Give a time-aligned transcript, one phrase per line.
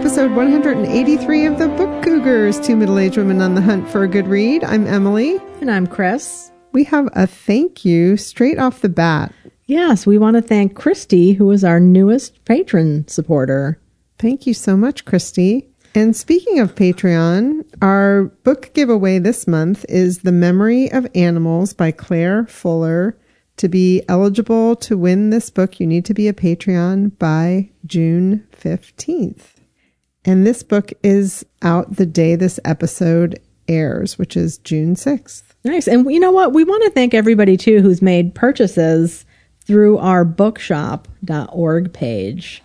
[0.00, 4.08] episode 183 of the Book Cougars, two middle aged women on the hunt for a
[4.08, 4.64] good read.
[4.64, 5.36] I'm Emily.
[5.60, 6.50] And I'm Chris.
[6.72, 9.30] We have a thank you straight off the bat.
[9.66, 13.78] Yes, we want to thank Christy, who is our newest patron supporter.
[14.18, 15.68] Thank you so much, Christy.
[15.94, 21.90] And speaking of Patreon, our book giveaway this month is The Memory of Animals by
[21.90, 23.18] Claire Fuller.
[23.58, 28.46] To be eligible to win this book, you need to be a Patreon by June
[28.58, 29.59] 15th.
[30.24, 35.42] And this book is out the day this episode airs, which is June 6th.
[35.64, 35.86] Nice.
[35.86, 36.52] And you know what?
[36.52, 39.24] We want to thank everybody too who's made purchases
[39.64, 42.62] through our bookshop.org page.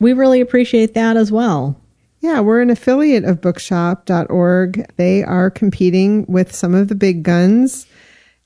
[0.00, 1.80] We really appreciate that as well.
[2.20, 4.86] Yeah, we're an affiliate of bookshop.org.
[4.96, 7.86] They are competing with some of the big guns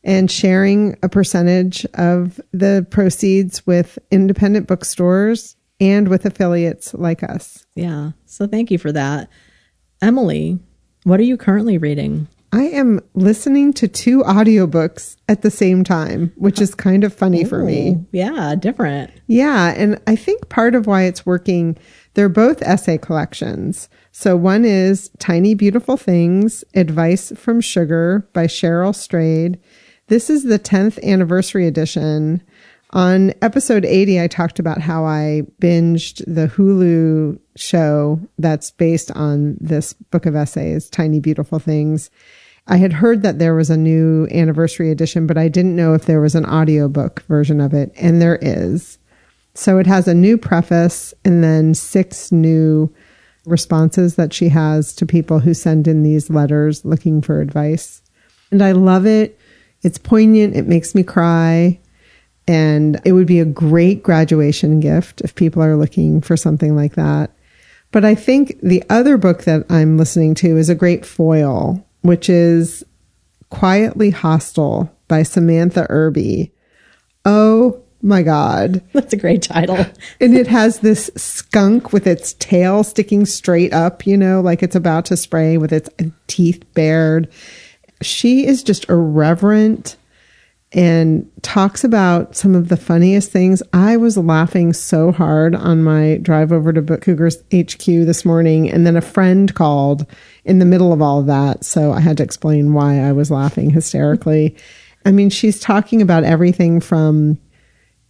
[0.02, 7.66] and sharing a percentage of the proceeds with independent bookstores and with affiliates like us.
[7.74, 8.12] Yeah.
[8.26, 9.28] So thank you for that.
[10.02, 10.58] Emily,
[11.04, 12.28] what are you currently reading?
[12.52, 17.42] I am listening to two audiobooks at the same time, which is kind of funny
[17.42, 17.98] Ooh, for me.
[18.10, 19.10] Yeah, different.
[19.26, 19.74] Yeah.
[19.76, 21.76] And I think part of why it's working,
[22.14, 23.90] they're both essay collections.
[24.12, 29.58] So one is Tiny Beautiful Things Advice from Sugar by Cheryl Strayed.
[30.06, 32.42] This is the 10th anniversary edition.
[32.90, 39.58] On episode 80, I talked about how I binged the Hulu show that's based on
[39.60, 42.10] this book of essays, Tiny Beautiful Things.
[42.66, 46.06] I had heard that there was a new anniversary edition, but I didn't know if
[46.06, 48.98] there was an audiobook version of it, and there is.
[49.54, 52.92] So it has a new preface and then six new
[53.44, 58.02] responses that she has to people who send in these letters looking for advice.
[58.50, 59.38] And I love it
[59.82, 60.56] it's poignant.
[60.56, 61.78] It makes me cry.
[62.48, 66.94] And it would be a great graduation gift if people are looking for something like
[66.94, 67.30] that.
[67.92, 72.28] But I think the other book that I'm listening to is a great foil, which
[72.28, 72.84] is
[73.50, 76.52] Quietly Hostile by Samantha Irby.
[77.24, 78.82] Oh my God.
[78.92, 79.76] That's a great title.
[80.20, 84.76] and it has this skunk with its tail sticking straight up, you know, like it's
[84.76, 85.90] about to spray with its
[86.26, 87.28] teeth bared
[88.02, 89.96] she is just irreverent
[90.72, 93.62] and talks about some of the funniest things.
[93.72, 98.70] I was laughing so hard on my drive over to Book Cougars HQ this morning,
[98.70, 100.06] and then a friend called
[100.44, 101.64] in the middle of all of that.
[101.64, 104.56] So I had to explain why I was laughing hysterically.
[105.06, 107.38] I mean, she's talking about everything from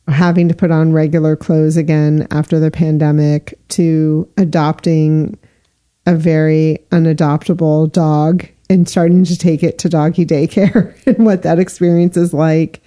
[0.08, 5.38] having to put on regular clothes again after the pandemic to adopting
[6.08, 11.58] a very unadoptable dog and starting to take it to doggy daycare and what that
[11.58, 12.80] experience is like.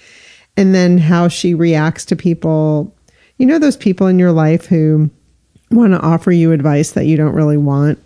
[0.58, 2.94] And then how she reacts to people.
[3.38, 5.10] You know, those people in your life who
[5.70, 8.00] want to offer you advice that you don't really want.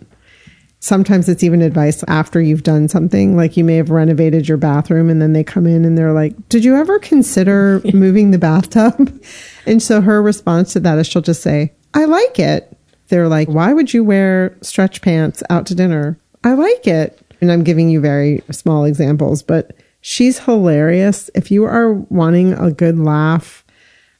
[0.80, 5.08] Sometimes it's even advice after you've done something, like you may have renovated your bathroom
[5.08, 9.20] and then they come in and they're like, Did you ever consider moving the bathtub?
[9.64, 12.75] And so her response to that is she'll just say, I like it.
[13.08, 16.18] They're like, Why would you wear stretch pants out to dinner?
[16.44, 21.30] I like it and I'm giving you very small examples, but she's hilarious.
[21.34, 23.64] If you are wanting a good laugh,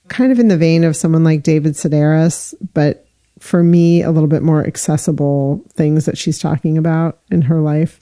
[0.09, 3.07] kind of in the vein of someone like David Sedaris, but
[3.39, 8.01] for me, a little bit more accessible things that she's talking about in her life,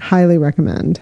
[0.00, 1.00] highly recommend.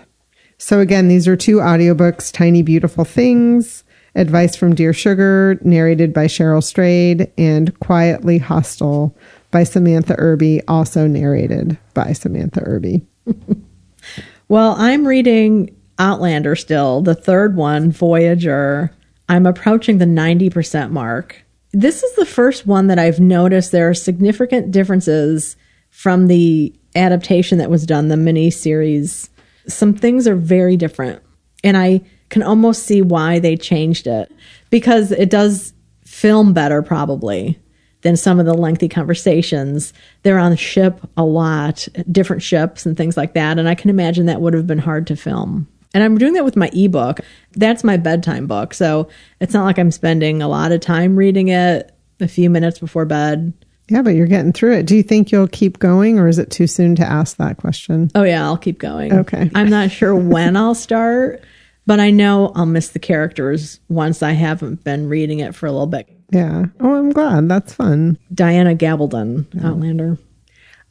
[0.59, 3.85] So again, these are two audiobooks, Tiny Beautiful Things,
[4.19, 9.17] Advice from Dear Sugar, narrated by Cheryl Strayed, and Quietly Hostile
[9.53, 13.07] by Samantha Irby, also narrated by Samantha Irby.
[14.49, 18.91] well, I'm reading Outlander still, the third one, Voyager.
[19.29, 21.41] I'm approaching the 90% mark.
[21.73, 25.57] This is the first one that I've noticed there are significant differences
[25.91, 29.31] from the adaptation that was done, the mini series.
[29.69, 31.23] Some things are very different.
[31.63, 34.31] And I can almost see why they changed it
[34.71, 35.73] because it does
[36.05, 37.59] film better, probably
[38.03, 39.93] than some of the lengthy conversations.
[40.23, 43.59] They're on the ship a lot, different ships and things like that.
[43.59, 45.67] And I can imagine that would have been hard to film.
[45.95, 47.21] And I'm doing that with my ebook.
[47.53, 48.75] That's my bedtime book.
[48.75, 49.09] So
[49.41, 53.05] it's not like I'm spending a lot of time reading it a few minutes before
[53.05, 53.53] bed.
[53.89, 54.87] Yeah, but you're getting through it.
[54.87, 58.11] Do you think you'll keep going or is it too soon to ask that question?
[58.15, 59.13] Oh, yeah, I'll keep going.
[59.13, 59.51] Okay.
[59.55, 61.43] I'm not sure when I'll start,
[61.89, 65.73] but I know I'll miss the characters once I haven't been reading it for a
[65.73, 66.07] little bit.
[66.31, 66.67] Yeah.
[66.81, 67.49] Oh, I'm glad.
[67.49, 68.19] That's fun.
[68.35, 70.19] Diana Gabaldon, Outlander.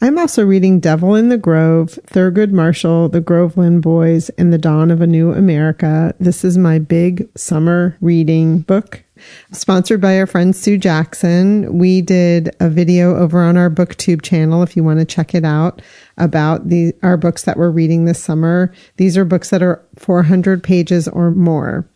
[0.01, 4.89] I'm also reading Devil in the Grove, Thurgood Marshall, The Groveland Boys, and The Dawn
[4.89, 6.15] of a New America.
[6.19, 9.03] This is my big summer reading book.
[9.51, 11.77] Sponsored by our friend Sue Jackson.
[11.77, 15.45] We did a video over on our booktube channel if you want to check it
[15.45, 15.81] out
[16.17, 18.73] about the our books that we're reading this summer.
[18.97, 21.87] These are books that are 400 pages or more.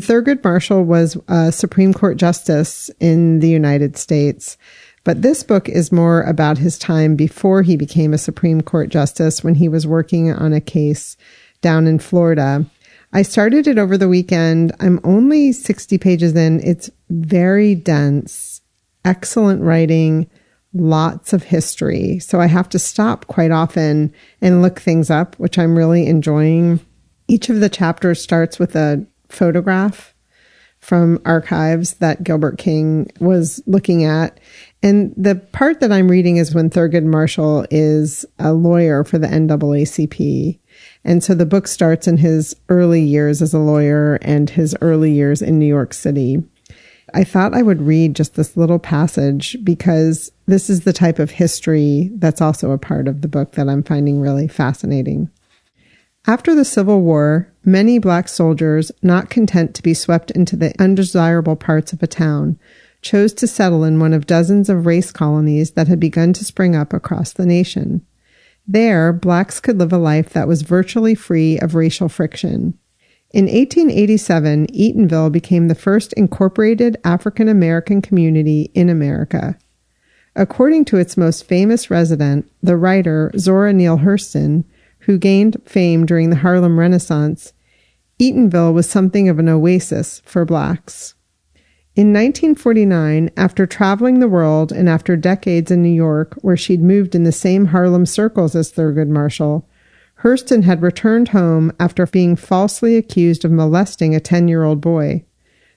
[0.00, 4.56] Thurgood Marshall was a Supreme Court justice in the United States.
[5.04, 9.44] But this book is more about his time before he became a Supreme Court justice
[9.44, 11.16] when he was working on a case
[11.60, 12.64] down in Florida.
[13.14, 14.74] I started it over the weekend.
[14.80, 16.60] I'm only 60 pages in.
[16.64, 18.60] It's very dense,
[19.04, 20.28] excellent writing,
[20.72, 22.18] lots of history.
[22.18, 26.80] So I have to stop quite often and look things up, which I'm really enjoying.
[27.28, 30.12] Each of the chapters starts with a photograph
[30.80, 34.40] from archives that Gilbert King was looking at.
[34.82, 39.28] And the part that I'm reading is when Thurgood Marshall is a lawyer for the
[39.28, 40.58] NAACP.
[41.04, 45.12] And so the book starts in his early years as a lawyer and his early
[45.12, 46.42] years in New York City.
[47.12, 51.30] I thought I would read just this little passage because this is the type of
[51.30, 55.30] history that's also a part of the book that I'm finding really fascinating.
[56.26, 61.54] After the Civil War, many black soldiers, not content to be swept into the undesirable
[61.54, 62.58] parts of a town,
[63.02, 66.74] chose to settle in one of dozens of race colonies that had begun to spring
[66.74, 68.04] up across the nation.
[68.66, 72.78] There, blacks could live a life that was virtually free of racial friction.
[73.32, 79.58] In 1887, Eatonville became the first incorporated African American community in America.
[80.36, 84.64] According to its most famous resident, the writer Zora Neale Hurston,
[85.00, 87.52] who gained fame during the Harlem Renaissance,
[88.20, 91.14] Eatonville was something of an oasis for blacks.
[91.96, 97.14] In 1949, after traveling the world and after decades in New York, where she'd moved
[97.14, 99.68] in the same Harlem circles as Thurgood Marshall,
[100.22, 105.24] Hurston had returned home after being falsely accused of molesting a 10 year old boy.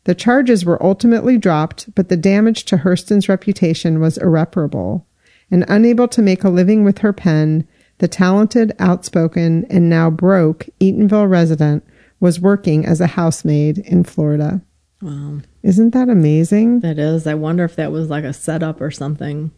[0.06, 5.06] The charges were ultimately dropped, but the damage to Hurston's reputation was irreparable.
[5.52, 7.68] And unable to make a living with her pen,
[8.00, 11.84] the talented, outspoken, and now broke Eatonville resident
[12.20, 14.64] was working as a housemaid in Florida.
[15.02, 15.40] Wow.
[15.64, 16.80] Isn't that amazing?
[16.80, 17.28] That is.
[17.28, 19.52] I wonder if that was like a setup or something.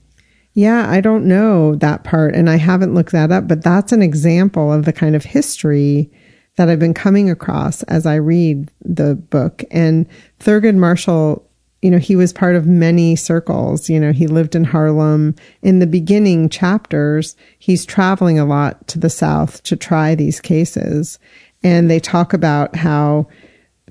[0.53, 4.01] Yeah, I don't know that part and I haven't looked that up, but that's an
[4.01, 6.11] example of the kind of history
[6.57, 9.63] that I've been coming across as I read the book.
[9.71, 10.09] And
[10.41, 11.47] Thurgood Marshall,
[11.81, 13.89] you know, he was part of many circles.
[13.89, 15.35] You know, he lived in Harlem.
[15.61, 21.19] In the beginning chapters, he's traveling a lot to the South to try these cases.
[21.63, 23.27] And they talk about how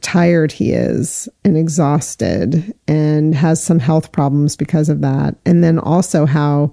[0.01, 5.37] tired he is and exhausted and has some health problems because of that.
[5.45, 6.73] And then also how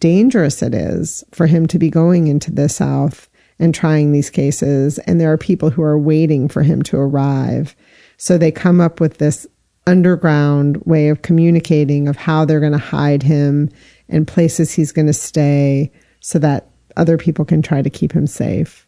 [0.00, 3.28] dangerous it is for him to be going into the South
[3.58, 4.98] and trying these cases.
[5.00, 7.76] And there are people who are waiting for him to arrive.
[8.16, 9.46] So they come up with this
[9.86, 13.70] underground way of communicating of how they're going to hide him
[14.08, 18.26] and places he's going to stay so that other people can try to keep him
[18.26, 18.86] safe.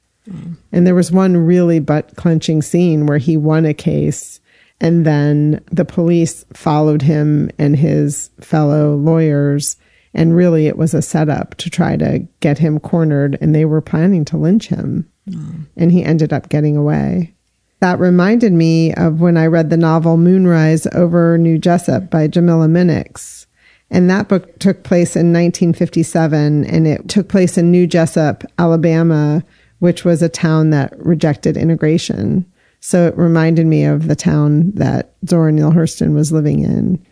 [0.72, 4.40] And there was one really butt clenching scene where he won a case
[4.80, 9.76] and then the police followed him and his fellow lawyers.
[10.12, 13.82] And really, it was a setup to try to get him cornered, and they were
[13.82, 15.10] planning to lynch him.
[15.28, 15.66] Mm.
[15.76, 17.34] And he ended up getting away.
[17.80, 22.66] That reminded me of when I read the novel Moonrise over New Jessup by Jamila
[22.66, 23.44] Minnicks.
[23.90, 29.44] And that book took place in 1957, and it took place in New Jessup, Alabama,
[29.78, 32.50] which was a town that rejected integration.
[32.80, 37.04] So it reminded me of the town that Zora Neale Hurston was living in,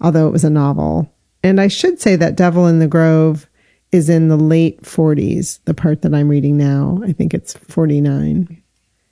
[0.00, 1.12] although it was a novel.
[1.42, 3.48] And I should say that Devil in the Grove
[3.92, 7.00] is in the late 40s, the part that I'm reading now.
[7.04, 8.62] I think it's 49.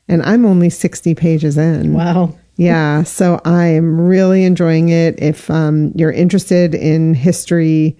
[0.09, 1.95] And I'm only 60 pages in.
[1.95, 2.37] Wow.
[2.57, 3.03] Yeah.
[3.05, 5.21] So I am really enjoying it.
[5.21, 7.97] If um, you're interested in history,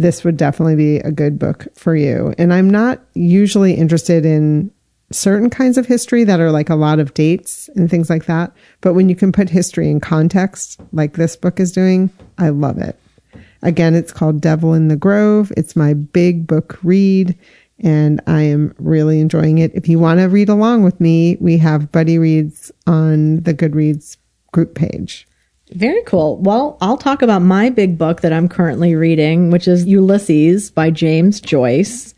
[0.00, 2.34] this would definitely be a good book for you.
[2.38, 4.70] And I'm not usually interested in
[5.12, 8.52] certain kinds of history that are like a lot of dates and things like that.
[8.80, 12.78] But when you can put history in context, like this book is doing, I love
[12.78, 12.98] it.
[13.62, 15.52] Again, it's called Devil in the Grove.
[15.56, 17.36] It's my big book read,
[17.80, 19.70] and I am really enjoying it.
[19.74, 24.16] If you want to read along with me, we have Buddy Reads on the Goodreads
[24.52, 25.26] group page.
[25.72, 26.36] Very cool.
[26.38, 30.90] Well, I'll talk about my big book that I'm currently reading, which is Ulysses by
[30.90, 32.14] James Joyce.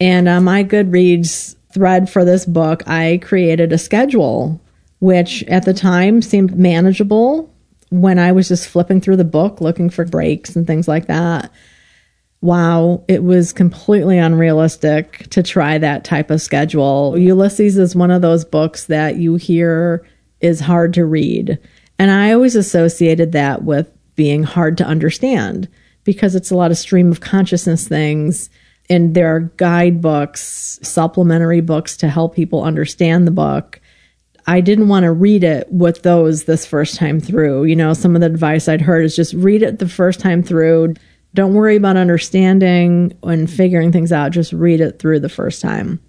[0.00, 4.60] And uh, my Goodreads thread for this book, I created a schedule,
[4.98, 7.52] which at the time seemed manageable
[7.90, 11.52] when I was just flipping through the book looking for breaks and things like that.
[12.40, 17.16] wow, it was completely unrealistic to try that type of schedule.
[17.18, 20.06] Ulysses is one of those books that you hear
[20.40, 21.58] is hard to read.
[21.98, 25.68] And I always associated that with being hard to understand
[26.04, 28.50] because it's a lot of stream of consciousness things.
[28.90, 33.80] And there are guidebooks, supplementary books to help people understand the book.
[34.46, 37.64] I didn't want to read it with those this first time through.
[37.64, 40.42] You know, some of the advice I'd heard is just read it the first time
[40.42, 40.94] through.
[41.34, 44.32] Don't worry about understanding and figuring things out.
[44.32, 46.00] Just read it through the first time,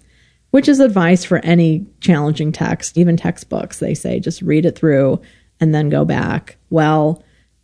[0.52, 3.78] which is advice for any challenging text, even textbooks.
[3.78, 5.20] They say just read it through
[5.60, 6.56] and then go back.
[6.70, 7.22] Well,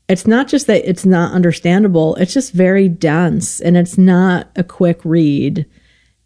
[0.08, 4.62] it's not just that it's not understandable, it's just very dense and it's not a
[4.62, 5.66] quick read.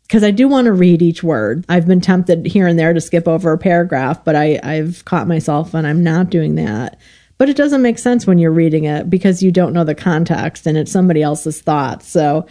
[0.03, 1.65] Because I do want to read each word.
[1.69, 5.29] I've been tempted here and there to skip over a paragraph, but I, I've caught
[5.29, 6.99] myself and I'm not doing that.
[7.39, 10.67] But it doesn't make sense when you're reading it because you don't know the context
[10.67, 12.09] and it's somebody else's thoughts.
[12.09, 12.47] So,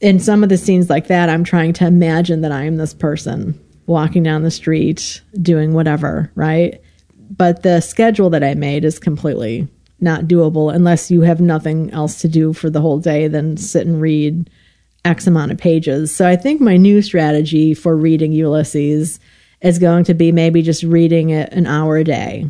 [0.00, 2.94] in some of the scenes like that, I'm trying to imagine that I am this
[2.94, 6.80] person walking down the street doing whatever, right?
[7.30, 9.68] But the schedule that I made is completely
[10.00, 13.86] not doable unless you have nothing else to do for the whole day than sit
[13.86, 14.48] and read
[15.04, 16.14] X amount of pages.
[16.14, 19.18] So I think my new strategy for reading Ulysses
[19.60, 22.48] is going to be maybe just reading it an hour a day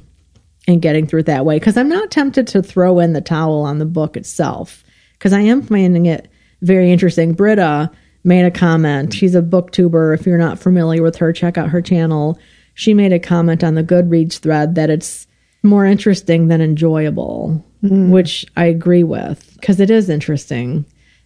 [0.67, 1.59] and getting through it that way.
[1.59, 5.41] Because I'm not tempted to throw in the towel on the book itself, because I
[5.41, 6.31] am finding it
[6.61, 7.33] very interesting.
[7.33, 7.91] Britta
[8.25, 9.15] made a comment.
[9.15, 10.15] She's a booktuber.
[10.19, 12.39] If you're not familiar with her, check out her channel.
[12.79, 15.27] She made a comment on the Goodreads thread that it's
[15.65, 18.11] more interesting than enjoyable, mm.
[18.11, 20.85] which I agree with because it is interesting.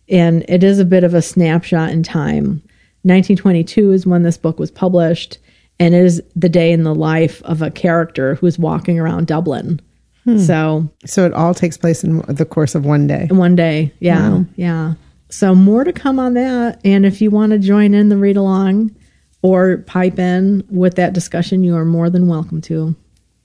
[0.08, 2.62] And it is a bit of a snapshot in time.
[3.02, 5.36] 1922 is when this book was published,
[5.78, 9.78] and it is the day in the life of a character who's walking around Dublin.
[10.24, 10.38] Hmm.
[10.38, 13.26] So, so it all takes place in the course of one day.
[13.30, 14.46] One day, yeah, wow.
[14.56, 14.94] yeah.
[15.28, 16.80] So more to come on that.
[16.82, 18.96] And if you want to join in the read along
[19.42, 22.94] or pipe in with that discussion, you are more than welcome to.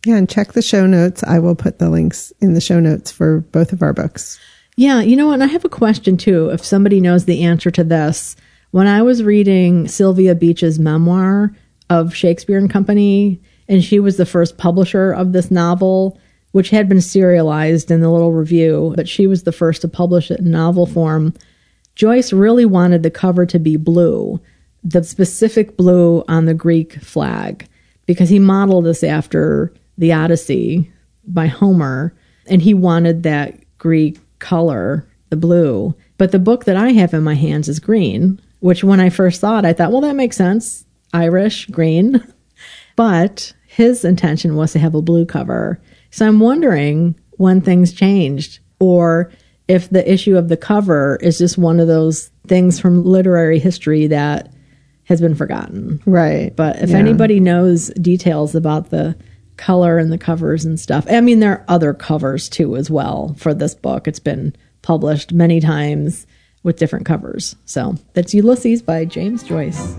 [0.05, 1.23] Yeah, and check the show notes.
[1.23, 4.39] I will put the links in the show notes for both of our books.
[4.77, 5.41] Yeah, you know what?
[5.41, 6.49] I have a question too.
[6.49, 8.35] If somebody knows the answer to this,
[8.71, 11.51] when I was reading Sylvia Beach's memoir
[11.89, 16.19] of Shakespeare and Company, and she was the first publisher of this novel,
[16.51, 20.31] which had been serialized in the little review, but she was the first to publish
[20.31, 21.33] it in novel form.
[21.95, 24.39] Joyce really wanted the cover to be blue,
[24.83, 27.67] the specific blue on the Greek flag,
[28.05, 30.91] because he modeled this after the Odyssey
[31.27, 32.13] by Homer,
[32.47, 35.95] and he wanted that Greek color, the blue.
[36.17, 39.41] But the book that I have in my hands is green, which when I first
[39.41, 40.85] saw it, I thought, well, that makes sense.
[41.13, 42.23] Irish, green.
[42.95, 45.79] But his intention was to have a blue cover.
[46.09, 49.31] So I'm wondering when things changed or
[49.67, 54.07] if the issue of the cover is just one of those things from literary history
[54.07, 54.51] that
[55.07, 56.01] has been forgotten.
[56.05, 56.55] Right.
[56.55, 56.97] But if yeah.
[56.97, 59.17] anybody knows details about the
[59.57, 61.05] color and the covers and stuff.
[61.09, 64.07] I mean, there are other covers too, as well, for this book.
[64.07, 66.27] It's been published many times
[66.63, 67.55] with different covers.
[67.65, 69.95] So that's Ulysses by James Joyce.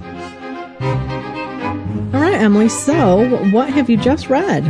[2.10, 2.68] All right, Emily.
[2.68, 4.64] So, what have you just read?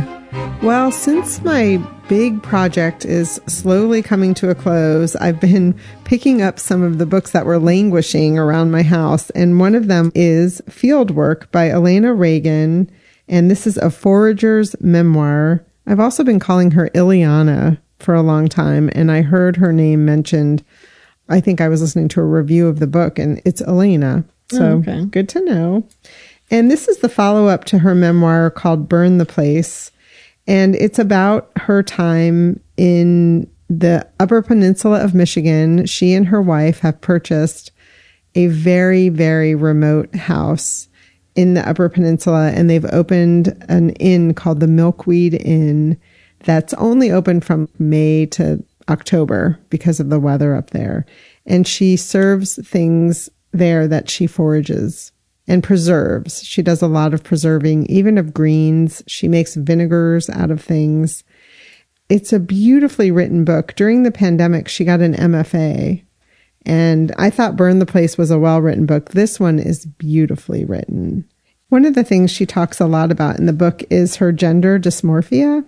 [0.61, 1.77] Well, since my
[2.09, 7.05] big project is slowly coming to a close, I've been picking up some of the
[7.05, 9.29] books that were languishing around my house.
[9.29, 12.91] And one of them is Fieldwork by Elena Regan
[13.29, 15.63] and this is a forager's memoir.
[15.85, 20.03] I've also been calling her Ileana for a long time, and I heard her name
[20.03, 20.63] mentioned.
[21.29, 24.25] I think I was listening to a review of the book, and it's Elena.
[24.53, 25.05] Oh, so oh, okay.
[25.05, 25.87] good to know.
[26.49, 29.91] And this is the follow up to her memoir called Burn the Place.
[30.49, 35.85] And it's about her time in the Upper Peninsula of Michigan.
[35.85, 37.71] She and her wife have purchased
[38.33, 40.89] a very, very remote house
[41.35, 45.99] in the Upper Peninsula, and they've opened an inn called the Milkweed Inn
[46.45, 51.05] that's only open from May to October because of the weather up there.
[51.45, 55.11] And she serves things there that she forages
[55.49, 56.43] and preserves.
[56.43, 59.03] She does a lot of preserving, even of greens.
[59.07, 61.25] She makes vinegars out of things.
[62.07, 63.75] It's a beautifully written book.
[63.75, 66.03] During the pandemic, she got an MFA
[66.65, 69.11] and I thought Burn the Place was a well written book.
[69.11, 71.25] This one is beautifully written.
[71.69, 74.79] One of the things she talks a lot about in the book is her gender
[74.79, 75.65] dysmorphia.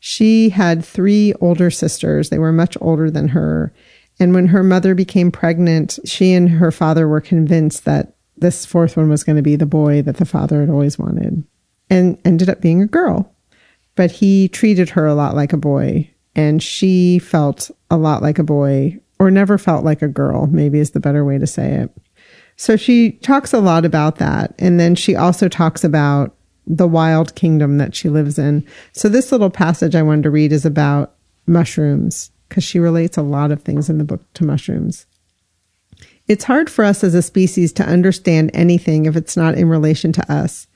[0.00, 2.30] She had three older sisters.
[2.30, 3.72] They were much older than her.
[4.20, 8.96] And when her mother became pregnant, she and her father were convinced that this fourth
[8.96, 11.44] one was going to be the boy that the father had always wanted
[11.90, 13.32] and ended up being a girl.
[13.94, 18.38] But he treated her a lot like a boy and she felt a lot like
[18.38, 21.74] a boy or never felt like a girl, maybe is the better way to say
[21.74, 21.90] it.
[22.56, 24.54] So she talks a lot about that.
[24.58, 26.34] And then she also talks about
[26.66, 28.66] the wild kingdom that she lives in.
[28.92, 31.14] So this little passage I wanted to read is about
[31.46, 35.06] mushrooms because she relates a lot of things in the book to mushrooms.
[36.26, 40.10] It's hard for us as a species to understand anything if it's not in relation
[40.12, 40.66] to us.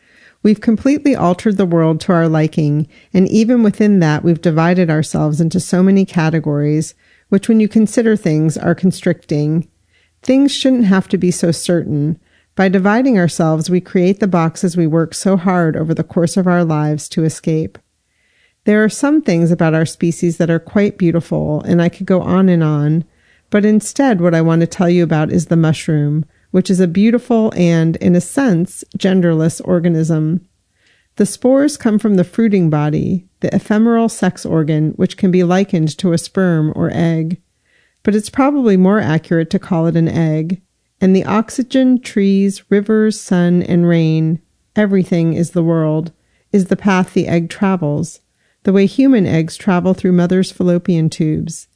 [0.43, 5.41] We've completely altered the world to our liking, and even within that, we've divided ourselves
[5.41, 6.95] into so many categories,
[7.31, 9.67] which, when you consider things, are constricting.
[10.23, 12.21] Things shouldn't have to be so certain.
[12.55, 16.47] By dividing ourselves, we create the boxes we work so hard over the course of
[16.47, 17.79] our lives to escape.
[18.65, 22.21] There are some things about our species that are quite beautiful, and I could go
[22.21, 23.05] on and on,
[23.51, 26.89] but instead, what I want to tell you about is the mushroom, which is a
[26.89, 30.47] beautiful and, in a sense, genderless organism.
[31.17, 35.97] The spores come from the fruiting body, the ephemeral sex organ, which can be likened
[35.99, 37.41] to a sperm or egg.
[38.03, 40.63] But it's probably more accurate to call it an egg.
[41.01, 44.41] And the oxygen, trees, rivers, sun, and rain,
[44.77, 46.13] everything is the world,
[46.53, 48.21] is the path the egg travels,
[48.65, 51.68] the way human eggs travel through mother's fallopian tubes.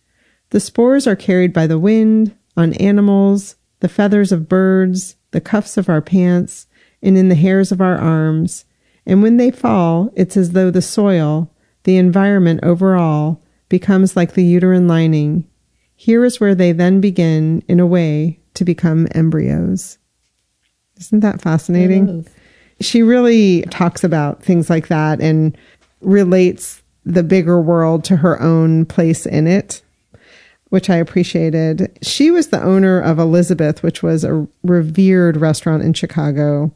[0.53, 5.79] The spores are carried by the wind, on animals, the feathers of birds, the cuffs
[5.79, 6.67] of our pants,
[7.03, 8.67] and in the hairs of our arms.
[9.07, 11.51] And when they fall, it's as though the soil,
[11.85, 13.41] the environment overall,
[13.71, 15.49] becomes like the uterine lining.
[15.97, 19.97] Here is where they then begin, in a way, to become embryos.
[21.01, 22.27] Isn't that fascinating?
[22.79, 25.57] She really talks about things like that and
[26.03, 29.81] relates the bigger world to her own place in it
[30.73, 31.99] which I appreciated.
[32.01, 36.75] She was the owner of Elizabeth, which was a revered restaurant in Chicago.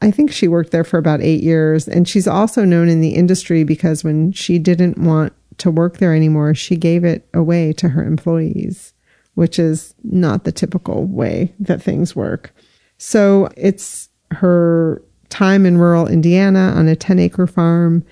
[0.00, 1.88] I think she worked there for about eight years.
[1.88, 6.14] And she's also known in the industry because when she didn't want to work there
[6.14, 8.94] anymore, she gave it away to her employees,
[9.34, 12.54] which is not the typical way that things work.
[12.98, 18.04] So it's her time in rural Indiana on a 10 acre farm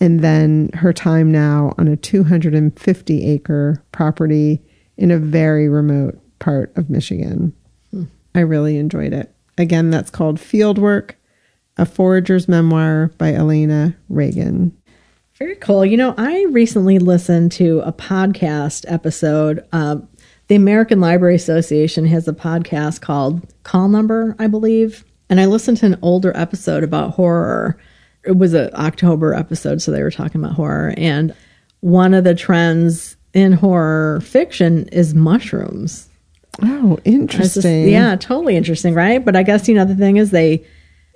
[0.00, 4.62] and then her time now on a 250 acre property
[4.98, 7.54] in a very remote part of Michigan.
[7.90, 8.04] Hmm.
[8.34, 9.32] I really enjoyed it.
[9.56, 11.12] Again, that's called Fieldwork,
[11.78, 14.76] a forager's memoir by Elena Regan.
[15.38, 15.86] Very cool.
[15.86, 19.64] You know, I recently listened to a podcast episode.
[19.72, 19.98] Uh,
[20.48, 25.04] the American Library Association has a podcast called Call Number, I believe.
[25.30, 27.78] And I listened to an older episode about horror.
[28.24, 30.94] It was an October episode, so they were talking about horror.
[30.96, 31.34] And
[31.80, 36.08] one of the trends in horror fiction is mushrooms.
[36.62, 37.84] Oh, interesting.
[37.84, 39.24] Just, yeah, totally interesting, right?
[39.24, 40.64] But I guess, you know, the thing is they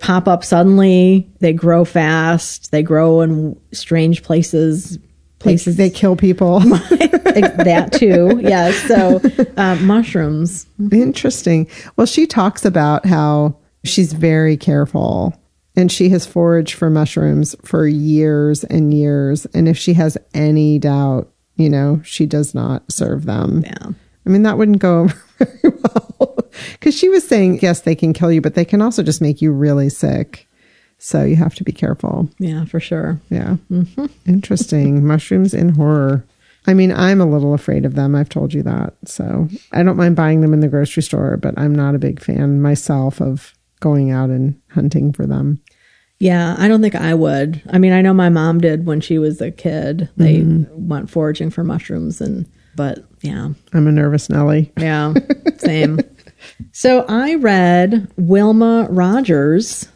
[0.01, 4.99] pop up suddenly, they grow fast, they grow in strange places.
[5.39, 6.61] Places they, they kill people.
[6.61, 8.39] that too.
[8.41, 8.71] Yeah.
[8.71, 9.21] So,
[9.57, 10.67] uh, mushrooms.
[10.93, 11.69] Interesting.
[11.97, 15.35] Well, she talks about how she's very careful
[15.75, 19.47] and she has foraged for mushrooms for years and years.
[19.47, 21.32] And if she has any doubt
[21.63, 23.63] you know, she does not serve them.
[23.65, 23.91] Yeah.
[24.25, 26.39] I mean, that wouldn't go over very well.
[26.73, 29.41] Because she was saying, yes, they can kill you, but they can also just make
[29.41, 30.49] you really sick.
[30.99, 32.29] So you have to be careful.
[32.39, 33.21] Yeah, for sure.
[33.31, 33.57] Yeah.
[33.71, 34.07] Mm-hmm.
[34.27, 35.05] Interesting.
[35.07, 36.25] Mushrooms in horror.
[36.67, 38.15] I mean, I'm a little afraid of them.
[38.15, 38.95] I've told you that.
[39.05, 42.21] So I don't mind buying them in the grocery store, but I'm not a big
[42.21, 45.61] fan myself of going out and hunting for them.
[46.23, 47.61] Yeah, I don't think I would.
[47.69, 50.09] I mean, I know my mom did when she was a kid.
[50.17, 50.87] They mm-hmm.
[50.87, 53.49] went foraging for mushrooms and but yeah.
[53.73, 54.71] I'm a nervous Nelly.
[54.77, 55.15] Yeah.
[55.57, 55.99] Same.
[56.71, 59.89] so I read Wilma Rogers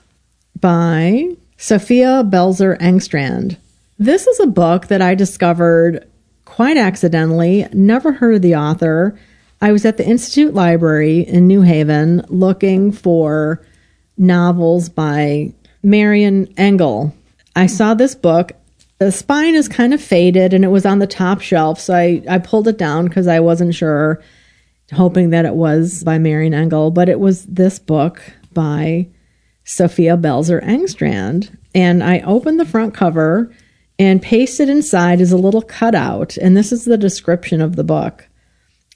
[0.58, 3.56] by Sophia Belzer Engstrand.
[4.00, 6.08] This is a book that I discovered
[6.44, 9.16] quite accidentally, never heard of the author.
[9.60, 13.64] I was at the Institute Library in New Haven looking for
[14.18, 15.52] novels by
[15.86, 17.14] Marian Engel.
[17.54, 18.50] I saw this book.
[18.98, 21.78] The spine is kind of faded and it was on the top shelf.
[21.78, 24.20] So I, I pulled it down because I wasn't sure,
[24.92, 26.90] hoping that it was by Marian Engel.
[26.90, 28.20] But it was this book
[28.52, 29.06] by
[29.62, 31.56] Sophia Belzer Engstrand.
[31.72, 33.52] And I opened the front cover
[33.96, 36.36] and pasted inside is a little cutout.
[36.36, 38.28] And this is the description of the book.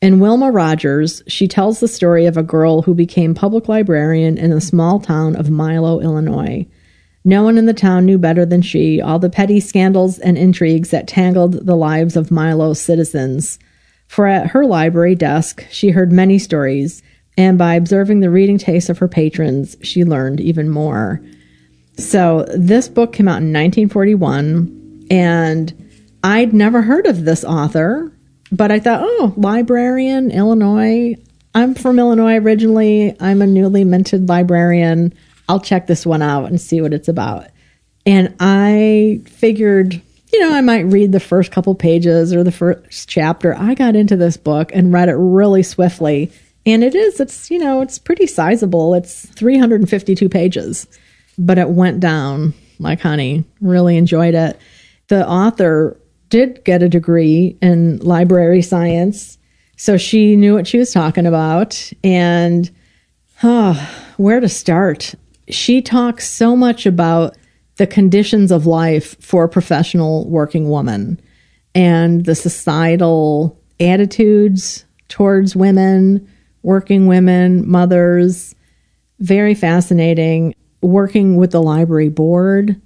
[0.02, 4.50] In Wilma Rogers, she tells the story of a girl who became public librarian in
[4.50, 6.66] the small town of Milo, Illinois.
[7.24, 10.90] No one in the town knew better than she all the petty scandals and intrigues
[10.90, 13.58] that tangled the lives of Milo's citizens.
[14.08, 17.02] For at her library desk, she heard many stories,
[17.36, 21.20] and by observing the reading tastes of her patrons, she learned even more.
[21.96, 25.92] So, this book came out in 1941, and
[26.24, 28.12] I'd never heard of this author.
[28.52, 31.14] but I thought, oh, librarian, Illinois.
[31.54, 33.14] I'm from Illinois originally.
[33.20, 35.14] I'm a newly minted librarian.
[35.50, 37.48] I'll check this one out and see what it's about.
[38.06, 40.00] And I figured,
[40.32, 43.56] you know, I might read the first couple pages or the first chapter.
[43.56, 46.30] I got into this book and read it really swiftly.
[46.64, 48.94] And it is, it's, you know, it's pretty sizable.
[48.94, 50.86] It's 352 pages,
[51.36, 53.42] but it went down like honey.
[53.60, 54.56] Really enjoyed it.
[55.08, 59.36] The author did get a degree in library science,
[59.76, 61.92] so she knew what she was talking about.
[62.04, 62.70] And
[63.42, 63.74] oh,
[64.16, 65.16] where to start?
[65.50, 67.36] She talks so much about
[67.76, 71.20] the conditions of life for a professional working woman
[71.74, 76.28] and the societal attitudes towards women,
[76.62, 78.54] working women, mothers.
[79.18, 80.54] Very fascinating.
[80.82, 82.80] Working with the library board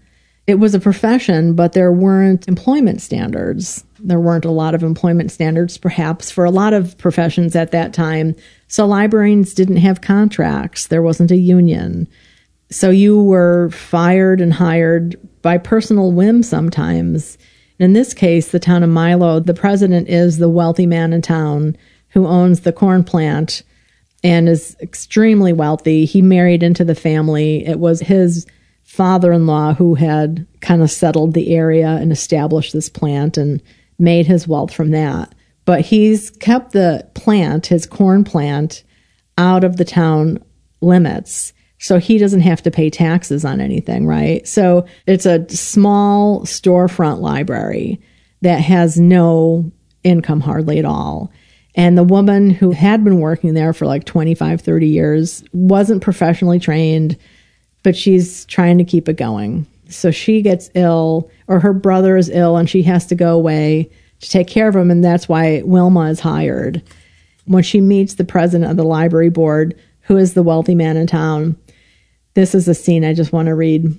[0.46, 3.84] it was a profession, but there weren't employment standards.
[3.98, 7.94] There weren't a lot of employment standards, perhaps, for a lot of professions at that
[7.94, 8.36] time.
[8.68, 12.08] So librarians didn't have contracts, there wasn't a union.
[12.74, 17.38] So you were fired and hired by personal whim sometimes.
[17.78, 21.76] In this case, the town of Milo, the president is the wealthy man in town
[22.08, 23.62] who owns the corn plant
[24.24, 26.04] and is extremely wealthy.
[26.04, 27.64] He married into the family.
[27.64, 28.44] It was his
[28.82, 33.62] father in law who had kind of settled the area and established this plant and
[34.00, 35.32] made his wealth from that.
[35.64, 38.82] But he's kept the plant, his corn plant,
[39.38, 40.42] out of the town
[40.80, 41.52] limits.
[41.84, 44.46] So he doesn't have to pay taxes on anything, right?
[44.48, 48.00] So it's a small storefront library
[48.40, 49.70] that has no
[50.02, 51.30] income hardly at all.
[51.74, 56.58] And the woman who had been working there for like 25, 30 years wasn't professionally
[56.58, 57.18] trained
[57.84, 59.66] but she's trying to keep it going.
[59.88, 63.88] So she gets ill, or her brother is ill, and she has to go away
[64.20, 64.90] to take care of him.
[64.90, 66.82] And that's why Wilma is hired.
[67.44, 71.06] When she meets the president of the library board, who is the wealthy man in
[71.06, 71.56] town,
[72.34, 73.96] this is a scene I just want to read.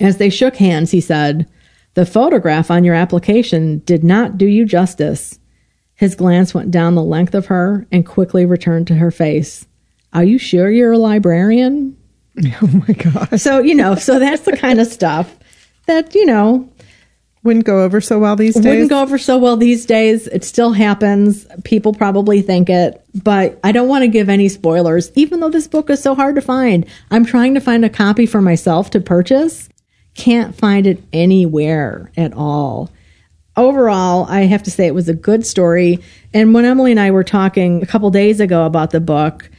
[0.00, 1.48] As they shook hands, he said,
[1.94, 5.38] The photograph on your application did not do you justice.
[5.94, 9.66] His glance went down the length of her and quickly returned to her face.
[10.12, 11.96] Are you sure you're a librarian?
[12.60, 13.40] Oh my God.
[13.40, 15.38] So, you know, so that's the kind of stuff
[15.86, 16.68] that, you know,
[17.44, 18.64] wouldn't go over so well these days.
[18.64, 20.26] Wouldn't go over so well these days.
[20.26, 21.46] It still happens.
[21.62, 25.68] People probably think it, but I don't want to give any spoilers, even though this
[25.68, 26.86] book is so hard to find.
[27.10, 29.68] I'm trying to find a copy for myself to purchase.
[30.14, 32.90] Can't find it anywhere at all.
[33.56, 36.00] Overall, I have to say it was a good story.
[36.32, 39.50] And when Emily and I were talking a couple days ago about the book,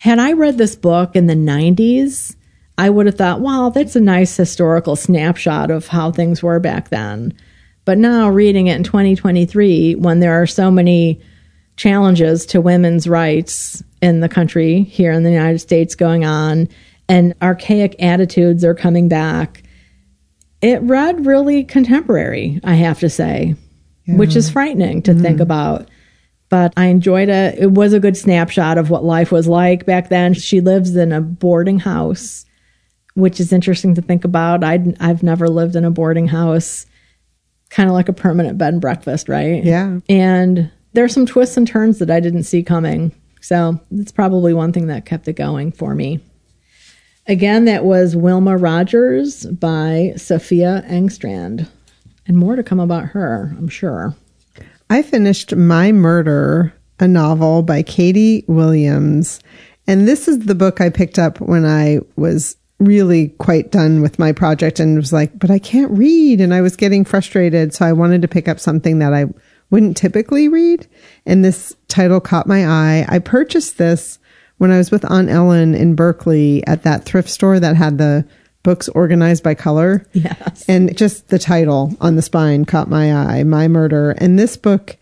[0.00, 2.34] had I read this book in the 90s,
[2.76, 6.88] I would have thought, wow, that's a nice historical snapshot of how things were back
[6.88, 7.32] then.
[7.84, 11.20] But now, reading it in 2023, when there are so many
[11.76, 16.68] challenges to women's rights in the country here in the United States going on,
[17.08, 19.62] and archaic attitudes are coming back,
[20.62, 23.54] it read really contemporary, I have to say,
[24.06, 24.16] yeah.
[24.16, 25.22] which is frightening to mm-hmm.
[25.22, 25.88] think about
[26.54, 27.58] but I enjoyed it.
[27.58, 30.34] It was a good snapshot of what life was like back then.
[30.34, 32.46] She lives in a boarding house,
[33.14, 34.64] which is interesting to think about.
[34.64, 36.86] i have never lived in a boarding house,
[37.70, 39.62] kind of like a permanent bed and breakfast, right?
[39.64, 40.00] Yeah.
[40.08, 43.12] And there are some twists and turns that I didn't see coming.
[43.40, 46.20] So it's probably one thing that kept it going for me.
[47.26, 51.68] Again, that was Wilma Rogers by Sophia Engstrand.
[52.26, 54.14] And more to come about her, I'm sure.
[54.90, 59.40] I finished My Murder, a novel by Katie Williams.
[59.86, 64.18] And this is the book I picked up when I was really quite done with
[64.18, 66.40] my project and was like, but I can't read.
[66.40, 67.72] And I was getting frustrated.
[67.72, 69.26] So I wanted to pick up something that I
[69.70, 70.86] wouldn't typically read.
[71.24, 73.06] And this title caught my eye.
[73.08, 74.18] I purchased this
[74.58, 78.26] when I was with Aunt Ellen in Berkeley at that thrift store that had the
[78.62, 80.06] books organized by color.
[80.12, 80.64] Yes.
[80.68, 84.12] And just the title on the spine caught my eye, My Murder.
[84.12, 84.96] And this book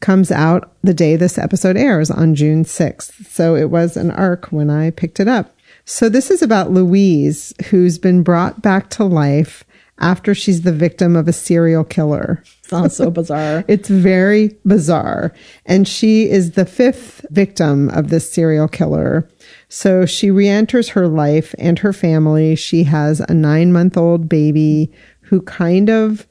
[0.00, 3.26] comes out the day this episode airs on June 6th.
[3.26, 5.53] So it was an arc when I picked it up.
[5.84, 9.64] So this is about Louise, who's been brought back to life
[9.98, 12.42] after she's the victim of a serial killer.
[12.62, 13.64] Sounds so bizarre.
[13.68, 15.32] it's very bizarre.
[15.66, 19.28] And she is the fifth victim of this serial killer.
[19.68, 22.56] So she re-enters her life and her family.
[22.56, 26.26] She has a nine month old baby who kind of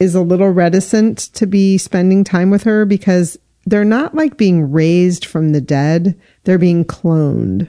[0.00, 4.70] is a little reticent to be spending time with her because they're not like being
[4.70, 6.18] raised from the dead.
[6.44, 7.68] They're being cloned.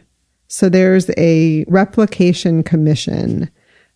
[0.50, 3.50] So there's a replication commission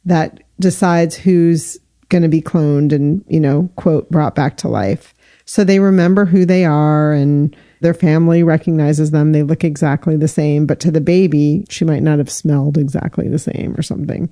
[0.06, 1.78] that decides who's
[2.10, 5.16] going to be cloned and, you know, quote, brought back to life.
[5.46, 9.32] So they remember who they are and their family recognizes them.
[9.32, 13.28] They look exactly the same, but to the baby, she might not have smelled exactly
[13.28, 14.32] the same or something.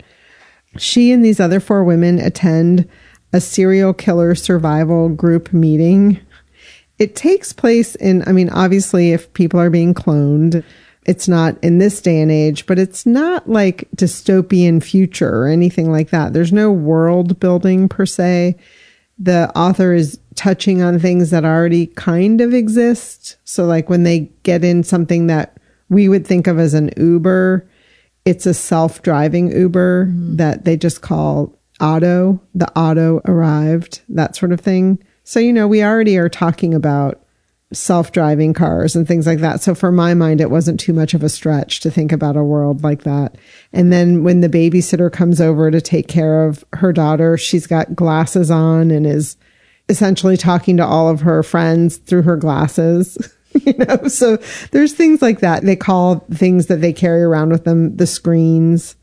[0.77, 2.87] She and these other four women attend
[3.33, 6.19] a serial killer survival group meeting.
[6.99, 10.63] It takes place in, I mean, obviously, if people are being cloned,
[11.05, 15.91] it's not in this day and age, but it's not like dystopian future or anything
[15.91, 16.33] like that.
[16.33, 18.55] There's no world building per se.
[19.17, 23.37] The author is touching on things that already kind of exist.
[23.43, 25.57] So, like when they get in something that
[25.89, 27.67] we would think of as an Uber,
[28.25, 30.35] it's a self driving Uber mm-hmm.
[30.37, 32.39] that they just call auto.
[32.53, 35.03] The auto arrived, that sort of thing.
[35.23, 37.21] So, you know, we already are talking about
[37.73, 39.61] self driving cars and things like that.
[39.61, 42.43] So, for my mind, it wasn't too much of a stretch to think about a
[42.43, 43.37] world like that.
[43.73, 47.95] And then when the babysitter comes over to take care of her daughter, she's got
[47.95, 49.37] glasses on and is
[49.89, 53.17] essentially talking to all of her friends through her glasses.
[53.65, 54.37] you know, so
[54.71, 55.63] there's things like that.
[55.63, 58.95] They call things that they carry around with them the screens.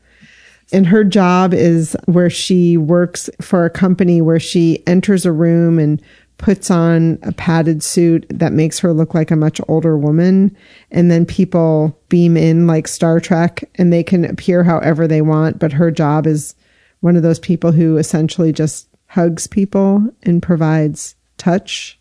[0.71, 5.79] And her job is where she works for a company where she enters a room
[5.79, 6.01] and
[6.39, 10.55] puts on a padded suit that makes her look like a much older woman.
[10.89, 15.59] And then people beam in like Star Trek and they can appear however they want.
[15.59, 16.55] But her job is
[17.01, 21.99] one of those people who essentially just hugs people and provides touch.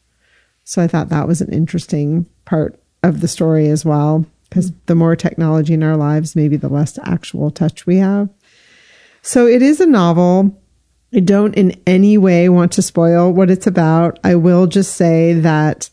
[0.64, 4.94] So I thought that was an interesting part of the story as well, because the
[4.94, 8.29] more technology in our lives, maybe the less actual touch we have.
[9.22, 10.61] So it is a novel.
[11.14, 14.18] I don't in any way want to spoil what it's about.
[14.25, 15.88] I will just say that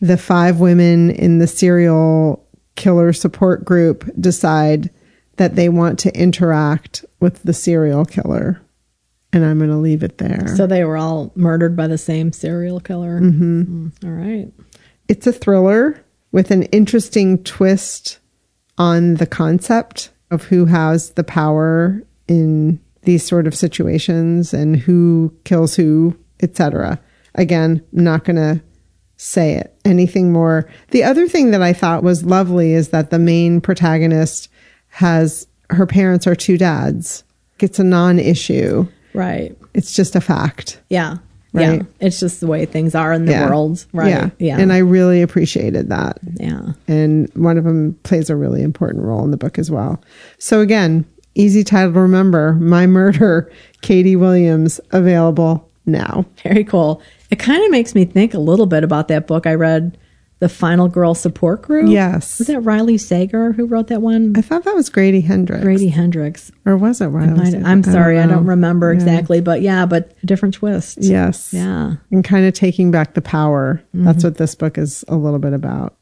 [0.00, 4.90] the five women in the serial killer support group decide
[5.36, 8.60] that they want to interact with the serial killer.
[9.32, 10.54] And I'm going to leave it there.
[10.56, 13.20] So they were all murdered by the same serial killer.
[13.20, 13.88] Mm-hmm.
[13.88, 14.52] Mm, all right.
[15.06, 16.02] It's a thriller
[16.32, 18.18] with an interesting twist
[18.76, 25.34] on the concept of who has the power in these sort of situations and who
[25.44, 27.00] kills who, etc.
[27.36, 28.62] Again, I'm not going to
[29.16, 30.68] say it anything more.
[30.90, 34.50] The other thing that I thought was lovely is that the main protagonist
[34.88, 37.24] has her parents are two dads.
[37.60, 38.86] It's a non-issue.
[39.14, 39.56] Right.
[39.72, 40.78] It's just a fact.
[40.90, 41.16] Yeah.
[41.54, 41.80] Right?
[41.80, 43.48] Yeah, it's just the way things are in the yeah.
[43.48, 44.08] world, right?
[44.08, 44.30] Yeah.
[44.38, 46.18] yeah, and I really appreciated that.
[46.34, 49.98] Yeah, and one of them plays a really important role in the book as well.
[50.36, 56.26] So again, easy title to remember: "My Murder," Katie Williams, available now.
[56.42, 57.02] Very cool.
[57.30, 59.98] It kind of makes me think a little bit about that book I read
[60.40, 61.90] the Final Girl Support Group.
[61.90, 62.38] Yes.
[62.38, 64.34] Was that Riley Sager who wrote that one?
[64.36, 65.62] I thought that was Grady Hendrix.
[65.62, 66.52] Grady Hendrix.
[66.64, 68.98] Or was it Riley might, I'm sorry, I don't, I don't remember yeah.
[68.98, 70.98] exactly, but yeah, but different twist.
[71.00, 71.52] Yes.
[71.52, 71.96] Yeah.
[72.12, 73.82] And kind of taking back the power.
[73.94, 74.04] Mm-hmm.
[74.04, 75.96] That's what this book is a little bit about.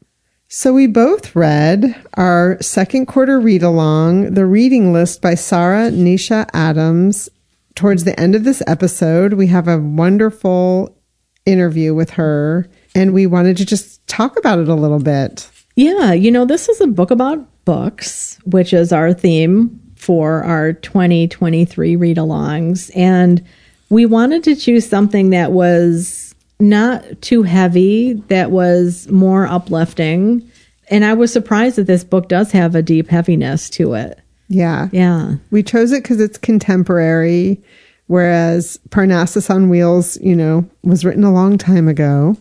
[0.49, 6.49] So we both read our second quarter read along, The Reading List by Sara Nisha
[6.53, 7.27] Adams.
[7.75, 10.97] Towards the end of this episode, we have a wonderful
[11.45, 15.49] interview with her and we wanted to just talk about it a little bit.
[15.75, 20.71] Yeah, you know, this is a book about books, which is our theme for our
[20.71, 22.89] 2023 read alongs.
[22.95, 23.45] And
[23.89, 26.26] we wanted to choose something that was
[26.59, 30.49] not too heavy, that was more uplifting.
[30.89, 34.19] And I was surprised that this book does have a deep heaviness to it.
[34.49, 34.89] Yeah.
[34.91, 35.35] Yeah.
[35.51, 37.61] We chose it because it's contemporary,
[38.07, 42.37] whereas Parnassus on Wheels, you know, was written a long time ago.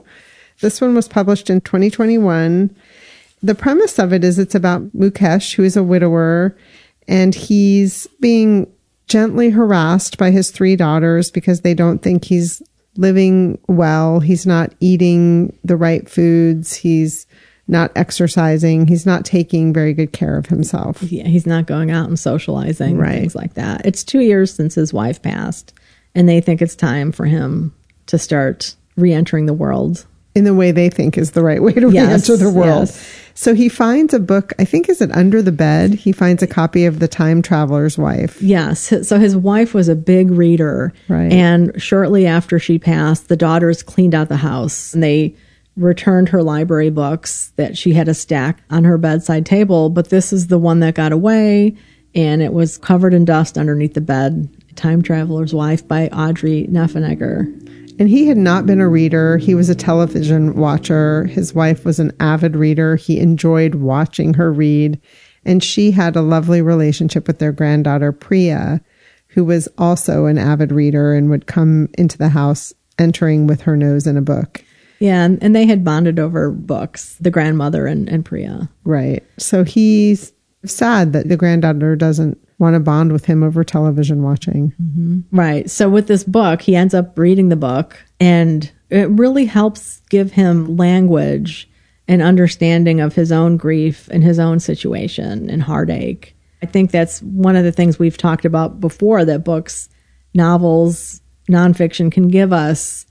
[0.61, 2.75] This one was published in 2021.
[3.43, 6.57] The premise of it is it's about Mukesh, who is a widower,
[7.07, 8.73] and he's being
[9.09, 12.63] gently harassed by his three daughters because they don't think he's
[12.99, 14.21] living well.
[14.21, 16.75] He's not eating the right foods.
[16.75, 17.27] He's
[17.69, 18.87] not exercising.
[18.87, 21.03] He's not taking very good care of himself.
[21.03, 23.21] Yeah, he's not going out and socializing, right.
[23.21, 23.85] things like that.
[23.85, 25.75] It's two years since his wife passed,
[26.15, 27.75] and they think it's time for him
[28.07, 30.07] to start re entering the world
[30.37, 32.89] in the way they think is the right way to yes, re-enter the world.
[32.89, 33.26] Yes.
[33.37, 35.93] So he finds a book, I think is it under the bed?
[35.93, 38.41] He finds a copy of The Time Traveler's Wife.
[38.41, 39.07] Yes.
[39.07, 40.93] So his wife was a big reader.
[41.09, 41.31] Right.
[41.31, 45.37] And shortly after she passed, the daughters cleaned out the house and they
[45.77, 50.33] returned her library books that she had a stack on her bedside table, but this
[50.33, 51.77] is the one that got away
[52.15, 54.49] and it was covered in dust underneath the bed.
[54.77, 57.45] Time Traveler's Wife by Audrey Niffenegger.
[57.99, 59.39] And he had not been a reader.
[59.39, 61.25] He was a television watcher.
[61.25, 62.97] His wife was an avid reader.
[62.97, 65.01] He enjoyed watching her read.
[65.45, 68.81] And she had a lovely relationship with their granddaughter, Priya,
[69.29, 73.77] who was also an avid reader and would come into the house entering with her
[73.77, 74.63] nose in a book.
[74.99, 78.71] Yeah, and, and they had bonded over books, the grandmother and, and Priya.
[78.85, 79.23] Right.
[79.39, 80.33] So he's
[80.65, 84.73] sad that the granddaughter doesn't want to bond with him over television watching.
[84.81, 85.37] Mm-hmm.
[85.37, 85.71] Right.
[85.71, 90.33] So with this book, he ends up reading the book and it really helps give
[90.33, 91.69] him language
[92.09, 96.35] and understanding of his own grief and his own situation and heartache.
[96.63, 99.89] I think that's one of the things we've talked about before that books,
[100.35, 103.07] novels, nonfiction can give us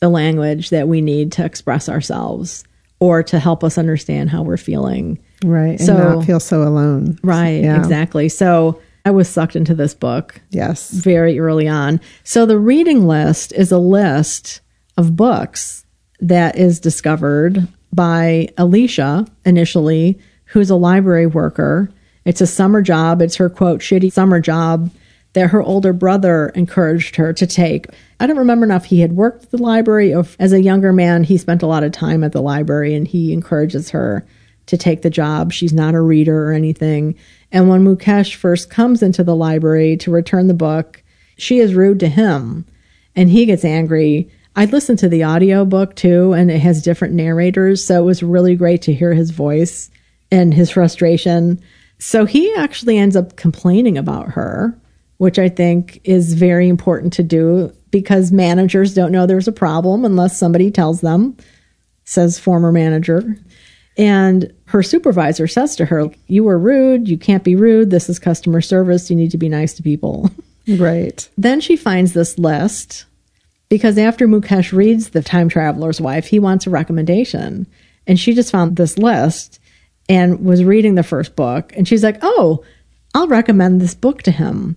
[0.00, 2.64] the language that we need to express ourselves
[3.00, 5.18] or to help us understand how we're feeling.
[5.44, 5.78] Right.
[5.78, 7.18] And So- not feel so alone.
[7.22, 7.78] Right, Yeah.
[7.78, 8.28] exactly.
[8.28, 10.90] So I was sucked into this book Yes.
[10.90, 12.00] very early on.
[12.24, 14.60] So the reading list is a list
[14.96, 15.84] of books
[16.20, 21.90] that is discovered by Aleisha initially, who's a library worker.
[22.24, 23.22] It's a summer job.
[23.22, 24.90] It's her quote, shitty summer job
[25.34, 27.86] that her older brother encouraged her to take.
[28.18, 28.86] I don't remember enough.
[28.86, 31.92] he had worked at the library as a younger man, he spent a lot of
[31.92, 34.24] time at the library and he encourages her
[34.66, 35.52] to take the job.
[35.52, 37.16] She's not a reader or anything.
[37.52, 41.02] And when Mukesh first comes into the library to return the book,
[41.36, 42.66] she is rude to him
[43.16, 44.30] and he gets angry.
[44.54, 47.84] I listened to the audio book too, and it has different narrators.
[47.84, 49.90] So it was really great to hear his voice
[50.30, 51.60] and his frustration.
[51.98, 54.78] So he actually ends up complaining about her,
[55.16, 60.04] which I think is very important to do because managers don't know there's a problem
[60.04, 61.36] unless somebody tells them,
[62.04, 63.36] says former manager.
[63.98, 67.08] And her supervisor says to her, You were rude.
[67.08, 67.90] You can't be rude.
[67.90, 69.10] This is customer service.
[69.10, 70.30] You need to be nice to people.
[70.68, 71.28] Right.
[71.38, 73.04] Then she finds this list
[73.68, 77.68] because after Mukesh reads The Time Traveler's Wife, he wants a recommendation.
[78.08, 79.60] And she just found this list
[80.08, 81.72] and was reading the first book.
[81.76, 82.64] And she's like, Oh,
[83.14, 84.76] I'll recommend this book to him.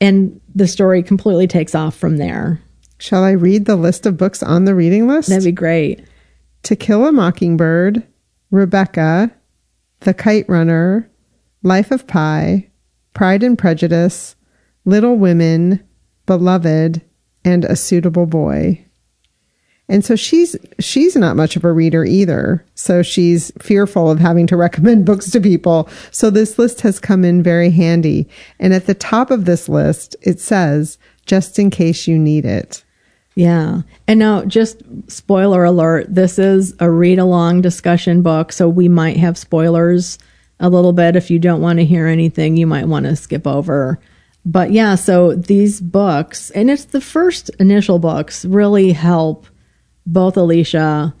[0.00, 2.60] And the story completely takes off from there.
[2.98, 5.28] Shall I read the list of books on the reading list?
[5.28, 6.02] That'd be great.
[6.62, 8.02] To Kill a Mockingbird,
[8.50, 9.30] Rebecca,
[10.00, 11.10] The Kite Runner,
[11.62, 12.68] Life of Pi,
[13.14, 14.36] Pride and Prejudice,
[14.84, 15.82] Little Women,
[16.26, 17.02] Beloved,
[17.44, 18.86] and A Suitable Boy.
[19.88, 22.64] And so she's she's not much of a reader either.
[22.74, 25.88] So she's fearful of having to recommend books to people.
[26.10, 28.28] So this list has come in very handy.
[28.58, 32.84] And at the top of this list it says just in case you need it.
[33.36, 33.82] Yeah.
[34.08, 38.50] And now, just spoiler alert this is a read along discussion book.
[38.50, 40.18] So we might have spoilers
[40.58, 41.16] a little bit.
[41.16, 44.00] If you don't want to hear anything, you might want to skip over.
[44.46, 49.46] But yeah, so these books, and it's the first initial books, really help
[50.06, 51.12] both Aleisha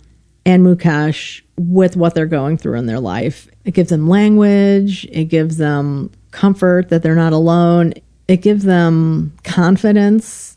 [0.46, 3.48] and Mukesh with what they're going through in their life.
[3.64, 7.94] It gives them language, it gives them comfort that they're not alone,
[8.28, 10.55] it gives them confidence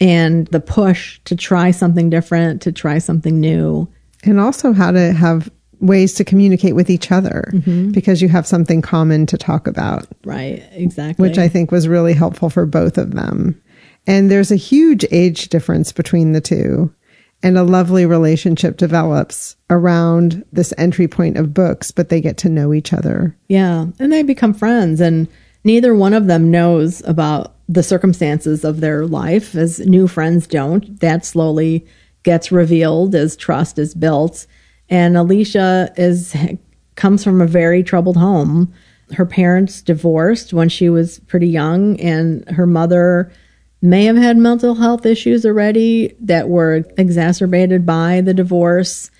[0.00, 3.88] and the push to try something different, to try something new.
[4.24, 7.90] and also how to have ways to communicate with each other mm-hmm.
[7.92, 11.22] because you have something common to talk about, Right, exactly.
[11.28, 13.60] which I think was really helpful for both of them.
[14.06, 16.92] And there's a huge age difference between the two.
[17.42, 22.48] And a lovely relationship develops around this entry point of books, but they get to
[22.48, 23.36] know each other.
[23.48, 25.28] Yeah, and they become friends, and
[25.62, 31.00] neither one of them knows about the circumstances of their life, as new friends don't.
[31.00, 31.86] That slowly
[32.22, 34.46] gets revealed as trust is built.
[34.88, 36.36] And Aleisha is
[36.94, 38.72] comes from a very troubled home.
[39.12, 43.30] Her parents divorced when she was pretty young, and her mother
[43.82, 49.10] may have had mental health issues already that were exacerbated by the divorce.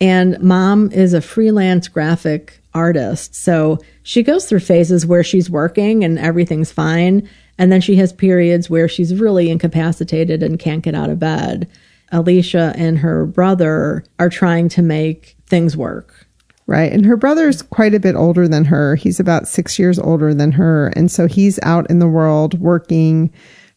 [0.00, 3.34] And mom is a freelance graphic artist.
[3.34, 7.28] So she goes through phases where she's working and everything's fine.
[7.58, 11.68] And then she has periods where she's really incapacitated and can't get out of bed.
[12.12, 16.26] Aleisha and her brother are trying to make things work.
[16.66, 16.92] Right.
[16.92, 18.96] And her brother's quite a bit older than her.
[18.96, 20.88] He's about six years older than her.
[20.96, 23.32] And so he's out in the world working,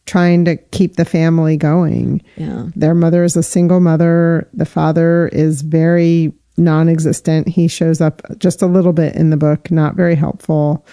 [0.06, 2.20] trying to keep the family going.
[2.36, 2.66] Yeah.
[2.74, 4.48] Their mother is a single mother.
[4.52, 7.48] The father is very non existent.
[7.48, 10.84] He shows up just a little bit in the book, not very helpful.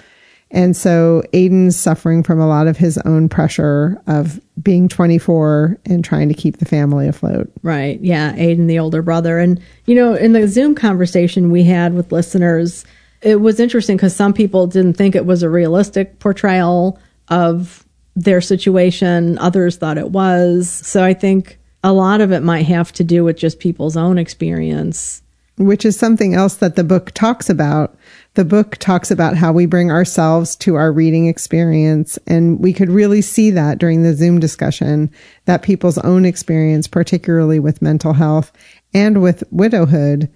[0.50, 6.06] And so Aidan's suffering from a lot of his own pressure of being 24 and
[6.06, 7.52] trying to keep the family afloat.
[7.64, 8.00] Right.
[8.02, 8.34] Yeah.
[8.36, 9.39] Aidan, the older brother.
[9.39, 12.86] And, you know, in the Zoom conversation we had with listeners,
[13.22, 17.86] it was interesting because some people didn't think it was a realistic portrayal of
[18.16, 19.38] their situation.
[19.39, 20.70] Others thought it was.
[20.70, 24.18] So I think a lot of it might have to do with just people's own
[24.18, 25.22] experience.
[25.58, 27.98] which is something else that the book talks about.
[28.38, 32.20] The book talks about how we bring ourselves to our reading experience.
[32.28, 35.10] And we could really see that during the Zoom discussion
[35.46, 38.52] that people's own experience, particularly with mental health
[38.94, 40.30] and with widowhood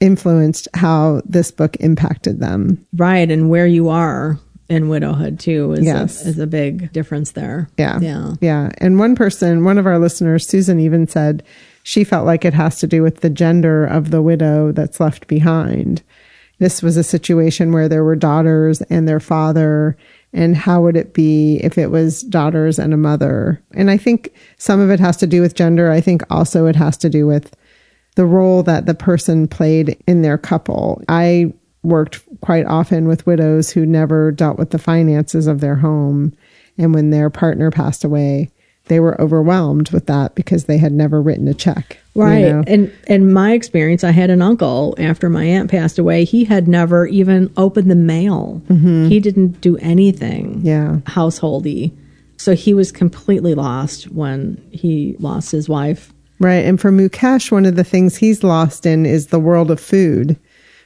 [0.00, 2.86] influenced how this book impacted them.
[2.96, 3.30] Right.
[3.30, 4.38] And where you are
[4.70, 6.24] in widowhood too is, Yes.
[6.24, 7.68] a, is a big difference there.
[7.76, 8.00] Yeah.
[8.00, 8.32] Yeah.
[8.40, 8.70] Yeah.
[8.78, 11.42] And one person, one of our listeners, Susan, even said
[11.82, 15.26] she felt like it has to do with the gender of the widow that's left
[15.26, 16.00] behind.
[16.62, 19.96] This was a situation where there were daughters and their father.
[20.32, 23.60] And how would it be if it was daughters and a mother?
[23.72, 25.90] And I think some of it has to do with gender.
[25.90, 27.56] I think also it has to do with
[28.14, 31.02] the role that the person played in their couple.
[31.08, 31.52] I
[31.82, 36.32] worked quite often with widows who never dealt with the finances of their home.
[36.78, 38.51] And when their partner passed away,
[38.86, 41.98] they were overwhelmed with that because they had never written a check.
[42.14, 42.44] you Right.
[42.44, 42.64] know?
[42.66, 46.24] And in my experience, I had an uncle after my aunt passed away.
[46.24, 48.60] He had never even opened the mail.
[48.68, 49.06] Mm-hmm.
[49.08, 50.98] He didn't do anything Yeah.
[51.06, 51.92] householdy.
[52.36, 56.12] So he was completely lost when he lost his wife.
[56.40, 56.64] Right.
[56.66, 60.36] And for Mukesh, one of the things he's lost in is the world of food.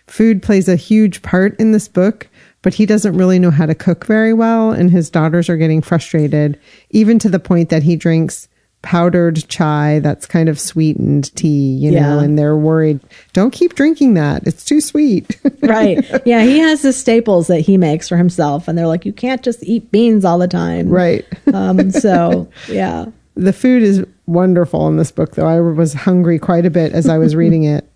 [0.06, 2.28] Food plays a huge part in this book,
[2.62, 4.72] but he doesn't really know how to cook very well.
[4.72, 6.58] And his daughters are getting frustrated,
[6.90, 8.48] even to the point that he drinks
[8.82, 13.00] powdered chai that's kind of sweetened tea, you know, and they're worried,
[13.32, 14.46] don't keep drinking that.
[14.46, 15.38] It's too sweet.
[15.62, 16.04] Right.
[16.24, 16.44] yeah.
[16.44, 18.68] He has the staples that he makes for himself.
[18.68, 20.88] And they're like, you can't just eat beans all the time.
[20.88, 21.24] right.
[21.52, 23.06] Um, so, yeah.
[23.34, 25.46] The food is wonderful in this book, though.
[25.46, 27.90] I was hungry quite a bit as I was reading it.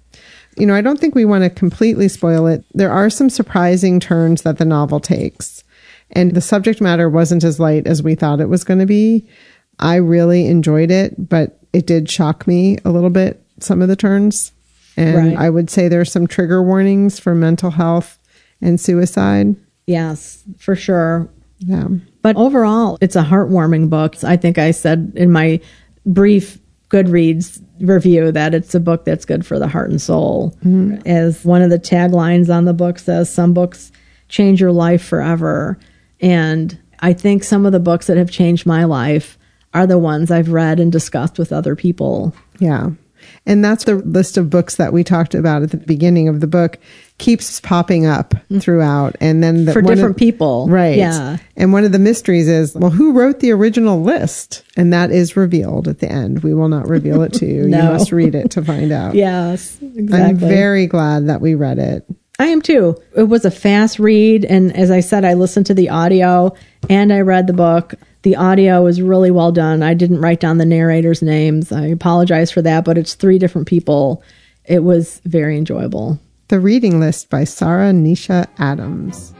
[0.56, 2.64] You know, I don't think we want to completely spoil it.
[2.74, 5.64] There are some surprising turns that the novel takes,
[6.10, 9.28] and the subject matter wasn't as light as we thought it was going to be.
[9.78, 13.96] I really enjoyed it, but it did shock me a little bit, some of the
[13.96, 14.52] turns.
[14.96, 15.36] And Right.
[15.36, 18.18] I would say there's some trigger warnings for mental health
[18.60, 19.56] and suicide.
[19.86, 21.28] Yes, for sure.
[21.58, 21.88] Yeah.
[22.22, 24.22] But overall, it's a heartwarming book.
[24.24, 25.60] I think I said in my
[26.04, 26.58] brief
[26.90, 30.50] Goodreads review that it's a book that's good for the heart and soul.
[30.64, 31.06] Mm-hmm.
[31.06, 33.90] As one of the taglines on the book says, some books
[34.28, 35.78] change your life forever.
[36.20, 39.38] And I think some of the books that have changed my life
[39.72, 42.34] are the ones I've read and discussed with other people.
[42.58, 42.90] Yeah.
[43.50, 46.46] And that's the list of books that we talked about at the beginning of the
[46.46, 46.78] book
[47.18, 49.16] keeps popping up throughout.
[49.20, 50.68] And then the, For one of- different people.
[50.68, 50.96] Right.
[50.96, 51.38] Yeah.
[51.56, 54.62] And one of the mysteries is, well, who wrote the original list?
[54.76, 56.44] And that is revealed at the end.
[56.44, 57.64] We will not reveal it to you.
[57.66, 59.14] You must read it to find out.
[59.20, 60.16] Yes, exactly.
[60.30, 62.06] I'm very glad that we read it.
[62.38, 62.96] I am too.
[63.16, 64.44] It was a fast read.
[64.44, 66.54] And as I said, I listened to the audio
[66.88, 67.94] and I read the book.
[68.22, 69.82] The audio was really well done.
[69.82, 71.72] I didn't write down the narrators' names.
[71.72, 74.22] I apologize for that, but it's three different people.
[74.66, 76.18] It was very enjoyable.
[76.48, 79.32] The Reading List by Sara Nisha Adams.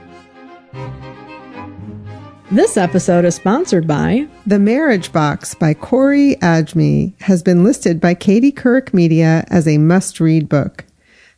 [2.51, 8.13] This episode is sponsored by The Marriage Box by Corie Adjmi has been listed by
[8.15, 10.85] Katie Couric Media as a must read book.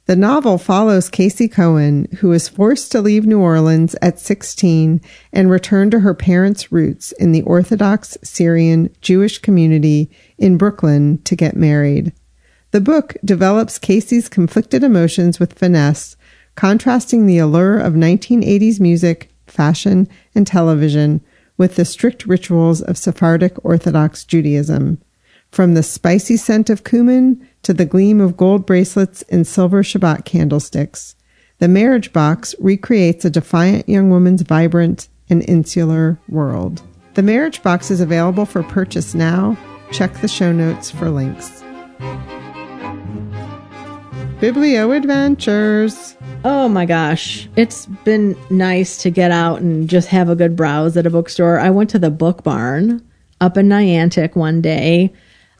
[0.06, 4.99] The novel follows Casey Cohen, who is forced to leave New Orleans at 16
[5.32, 11.38] and return to her parents' roots in the Orthodox Syrian Jewish community in Brooklyn to
[11.38, 12.12] get married.
[12.72, 16.18] The book develops Casey's conflicted emotions with finesse,
[16.56, 21.22] contrasting the allure of 1980s music, fashion, and television
[21.56, 25.01] with the strict rituals of Sephardic Orthodox Judaism.
[25.49, 30.26] From the spicy scent of cumin to the gleam of gold bracelets and silver Shabbat
[30.26, 31.16] candlesticks,
[31.59, 36.82] the marriage box recreates a defiant young woman's vibrant and insular world.
[37.14, 39.57] The marriage box is available for purchase now.
[39.91, 41.64] Check the show notes for links.
[44.39, 46.18] Biblio Adventures.
[46.43, 47.47] Oh my gosh.
[47.55, 51.59] It's been nice to get out and just have a good browse at a bookstore.
[51.59, 53.01] I went to the book barn
[53.39, 55.14] up in Niantic one day.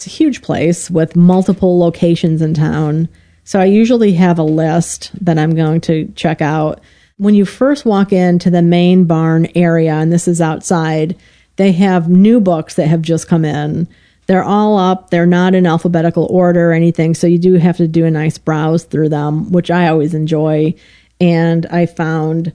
[0.04, 3.08] It's a huge place with multiple locations in town.
[3.46, 6.82] So I usually have a list that I'm going to check out.
[7.16, 11.16] When you first walk into the main barn area, and this is outside,
[11.56, 13.88] they have new books that have just come in.
[14.28, 15.10] They're all up.
[15.10, 17.14] They're not in alphabetical order or anything.
[17.14, 20.76] So you do have to do a nice browse through them, which I always enjoy.
[21.22, 22.52] And I found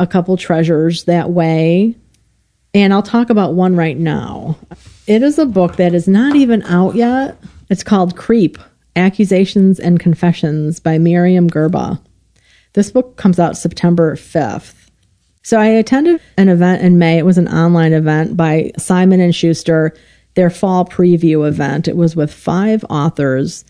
[0.00, 1.94] a couple treasures that way.
[2.76, 4.58] And I'll talk about one right now.
[5.06, 7.38] It is a book that is not even out yet.
[7.70, 8.58] It's called Creep
[8.94, 11.98] Accusations and Confessions by Myriam Gurba.
[12.74, 14.74] This book comes out September 5th.
[15.42, 17.16] So I attended an event in May.
[17.16, 19.94] It was an online event by Simon and Schuster,
[20.34, 21.88] their fall preview event.
[21.88, 23.64] It was with five authors,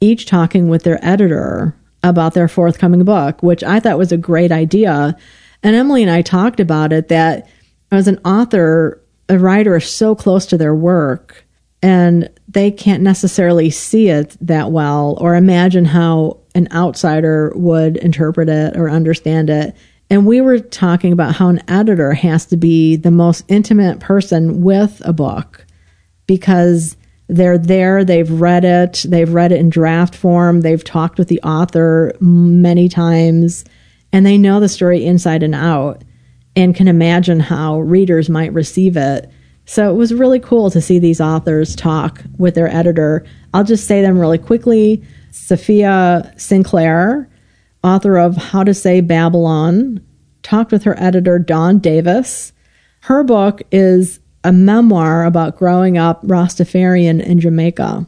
[0.00, 4.50] each talking with their editor about their forthcoming book, which I thought was a great
[4.50, 5.14] idea.
[5.62, 7.46] And Emily and I talked about it that
[7.92, 11.44] as an author, a writer is so close to their work
[11.82, 18.48] and they can't necessarily see it that well or imagine how an outsider would interpret
[18.48, 19.76] it or understand it.
[20.08, 24.62] And we were talking about how an editor has to be the most intimate person
[24.62, 25.66] with a book
[26.26, 26.96] because
[27.28, 31.42] they're there, they've read it, they've read it in draft form, they've talked with the
[31.42, 33.64] author many times,
[34.12, 36.02] and they know the story inside and out
[36.56, 39.30] and can imagine how readers might receive it.
[39.66, 43.24] So it was really cool to see these authors talk with their editor.
[43.52, 45.04] I'll just say them really quickly.
[45.32, 47.28] Safiya Sinclair,
[47.84, 50.00] author of How to Say Babylon,
[50.42, 52.52] talked with her editor, Dawn Davis.
[53.00, 58.06] Her book is a memoir about growing up Rastafarian in Jamaica.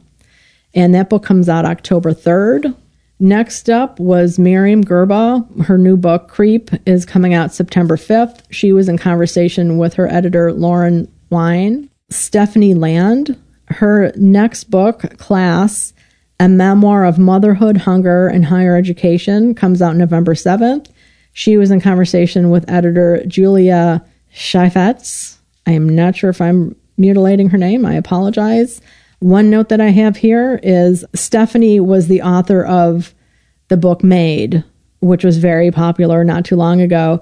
[0.75, 2.75] And that book comes out October 3rd.
[3.21, 5.65] Next up was Myriam Gurba.
[5.65, 8.43] Her new book, Creep, is coming out September 5th.
[8.51, 11.91] She was in conversation with her editor, Lauren Wein.
[12.11, 15.93] Stephanie Land, her next book, Class,
[16.41, 20.89] a memoir of motherhood, hunger, and higher education, comes out November 7th.
[21.33, 25.37] She was in conversation with editor Julia Cheiffetz.
[25.67, 27.85] I am not sure if I'm mutilating her name.
[27.85, 28.81] I apologize.
[29.21, 33.15] One note that I have here is Stephanie was the author of
[33.69, 34.63] the book Maid,
[35.01, 37.21] which was very popular not too long ago.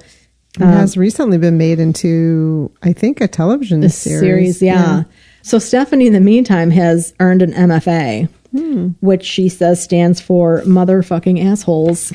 [0.57, 4.21] It um, has recently been made into, I think, a television a series.
[4.21, 4.99] series yeah.
[4.99, 5.03] yeah.
[5.43, 8.89] So Stephanie, in the meantime, has earned an MFA, hmm.
[9.01, 12.13] which she says stands for motherfucking assholes.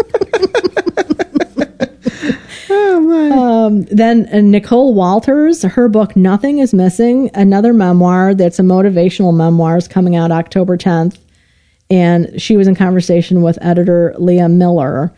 [2.70, 3.30] oh my.
[3.64, 9.34] Um, then uh, Nicole Walters, her book Nothing is Missing, another memoir that's a motivational
[9.34, 11.18] memoir, is coming out October 10th.
[11.90, 15.14] And she was in conversation with editor Leah Miller.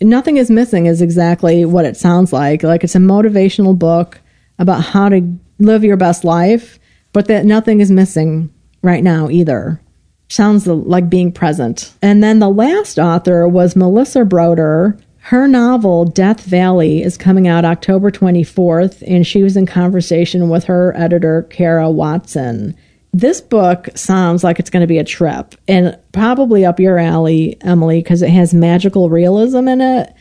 [0.00, 2.62] Nothing is Missing is exactly what it sounds like.
[2.62, 4.20] Like it's a motivational book
[4.58, 6.78] about how to live your best life,
[7.12, 9.80] but that nothing is missing right now either.
[10.28, 11.94] Sounds like being present.
[12.02, 17.62] And then the last author was Melissa Broder, her novel, Death Valley, is coming out
[17.62, 22.74] October 24th, and she was in conversation with her editor, Kara Watson.
[23.12, 27.58] This book sounds like it's going to be a trip and probably up your alley,
[27.60, 30.14] Emily, because it has magical realism in it.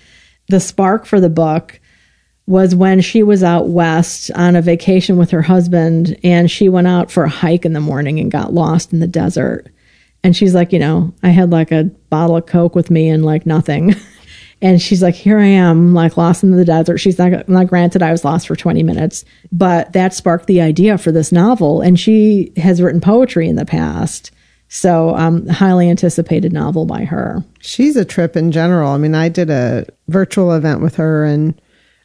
[0.49, 1.79] The spark for the book
[2.45, 6.87] was when she was out west on a vacation with her husband, and she went
[6.87, 9.69] out for a hike in the morning and got lost in the desert.
[10.21, 13.23] And she's like, you know, I had like a bottle of Coke with me and
[13.23, 13.95] like nothing.
[14.61, 16.97] And she's like, here I am, like lost in the desert.
[16.97, 20.97] She's not, not granted, I was lost for 20 minutes, but that sparked the idea
[20.97, 21.81] for this novel.
[21.81, 24.31] And she has written poetry in the past.
[24.69, 27.43] So, um, highly anticipated novel by her.
[27.59, 28.91] She's a trip in general.
[28.91, 31.59] I mean, I did a virtual event with her and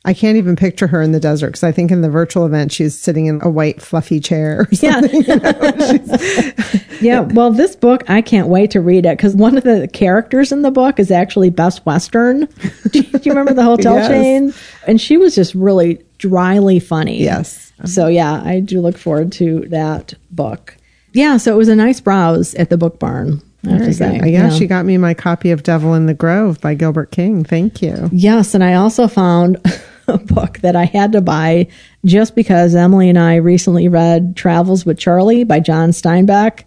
[0.04, 2.72] I can't even picture her in the desert because I think in the virtual event
[2.72, 4.66] she's sitting in a white fluffy chair.
[4.72, 5.00] yeah.
[5.00, 6.52] You know?
[7.00, 7.20] yeah.
[7.20, 10.62] Well, this book I can't wait to read it because one of the characters in
[10.62, 12.46] the book is actually Best Western.
[12.90, 14.08] do, you, remember the hotel yes.
[14.08, 14.54] chain?
[14.88, 17.22] And she was just really dryly funny.
[17.22, 17.72] Yes.
[17.84, 20.76] So yeah, I do look forward to that book.
[21.12, 21.36] Yeah.
[21.36, 23.40] So it was a nice browse at the book barn.
[23.64, 24.18] I have say.
[24.18, 27.12] Uh, yeah, yeah, she got me my copy of Devil in the Grove by Gilbert
[27.12, 27.44] King.
[27.44, 28.10] Thank you.
[28.10, 29.58] Yes, and I also found
[30.26, 31.68] book that I had to buy
[32.04, 36.64] just because Emily and I recently read Travels with Charley by John Steinbeck.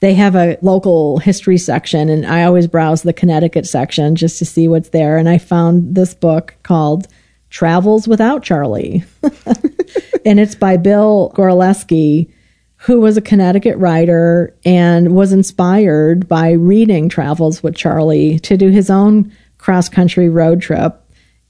[0.00, 4.44] They have a local history section, and I always browse the Connecticut section just to
[4.44, 5.16] see what's there.
[5.16, 7.08] And I found this book called
[7.48, 9.04] Travels Without Charley.
[10.26, 12.30] and it's by Bill Goralski,
[12.76, 18.70] who was a Connecticut writer and was inspired by reading Travels with Charley to do
[18.70, 21.00] his own cross country road trip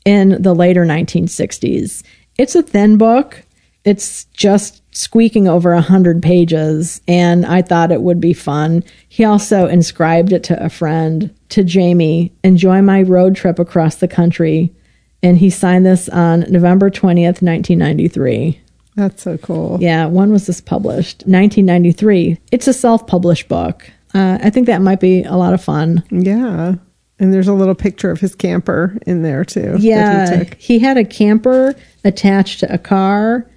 [0.04, 2.02] in the later 1960s.
[2.38, 3.42] It's a thin book.
[3.84, 8.82] It's just squeaking over a hundred pages, and I thought it would be fun.
[9.08, 14.08] He also inscribed it to a friend, to Jamie, enjoy my road trip across the
[14.08, 14.74] country.
[15.22, 18.60] And he signed this on November 20th, 1993.
[18.96, 19.78] That's so cool.
[19.80, 21.22] Yeah, when was this published?
[21.26, 22.38] 1993.
[22.52, 23.90] It's a self published book.
[24.14, 26.04] Uh, I think that might be a lot of fun.
[26.10, 26.74] Yeah.
[27.18, 29.76] And there's a little picture of his camper in there too.
[29.78, 33.48] Yeah, he, he, had a camper attached to a car,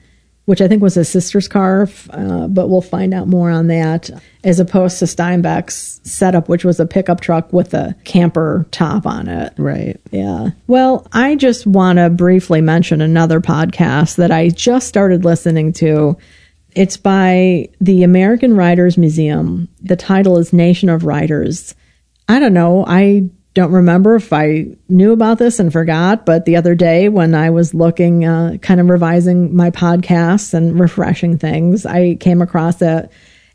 [0.45, 4.11] which I think was his sister's car, uh, but we'll find out more on that.
[4.43, 9.27] As opposed to Steinbeck's setup, which was a pickup truck with a camper top on
[9.27, 9.53] it.
[9.57, 9.99] Right.
[10.11, 10.51] Yeah.
[10.67, 16.15] Well, I just want to briefly mention another podcast that I just started listening to.
[16.75, 19.67] It's by the American Writers Museum.
[19.81, 21.73] The title is Nation of Writers.
[22.29, 22.85] I don't know.
[22.87, 27.33] I don't remember if I knew about this and forgot, but the other day when
[27.33, 32.83] I was looking, uh, kind of revising my podcasts and refreshing things, I came across
[32.83, 33.11] it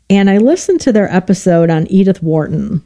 [0.09, 2.83] and I listened to their episode on Edith Wharton,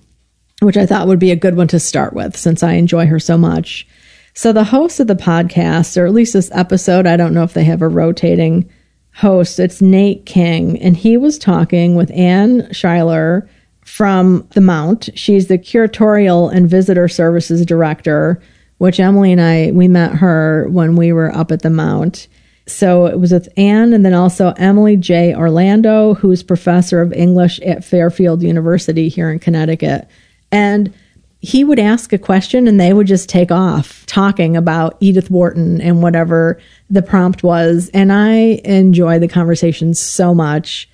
[0.61, 3.19] which I thought would be a good one to start with since I enjoy her
[3.19, 3.87] so much.
[4.35, 7.55] So the host of the podcast, or at least this episode, I don't know if
[7.55, 8.69] they have a rotating
[9.15, 13.49] host, it's Nate King, and he was talking with Anne Schuyler
[13.87, 15.09] from the Mount.
[15.15, 18.41] She's the curatorial and visitor services director,
[18.79, 22.27] which Emily and I we met her when we were up at the Mount.
[22.67, 25.33] So it was with Anne and then also Emily J.
[25.33, 30.05] Orlando, who's professor of English at Fairfield University here in Connecticut.
[30.51, 30.93] And
[31.39, 35.79] he would ask a question and they would just take off talking about Edith Wharton
[35.79, 36.59] and whatever
[36.89, 37.89] the prompt was.
[37.93, 40.89] And I enjoy the conversation so much.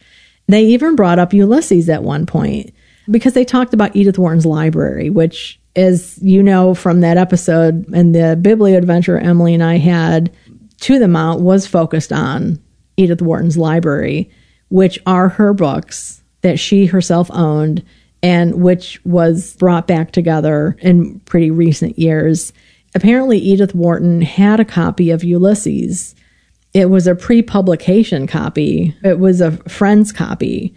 [0.47, 2.71] They even brought up Ulysses at one point
[3.10, 8.14] because they talked about Edith Wharton's library, which, as you know from that episode and
[8.14, 10.34] the Biblio adventure Emily and I had
[10.82, 12.62] to the Mount, was focused on
[12.97, 14.30] Edith Wharton's library,
[14.70, 17.84] which are her books that she herself owned
[18.22, 22.54] and which was brought back together in pretty recent years.
[22.95, 26.16] Apparently, Edith Wharton had a copy of Ulysses.
[26.74, 30.74] It was a pre publication copy, it was a friend's copy.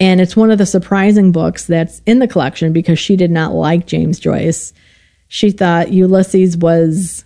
[0.00, 3.52] And it's one of the surprising books that's in the collection because she did not
[3.52, 4.72] like James Joyce.
[5.28, 7.24] She thought Ulysses was,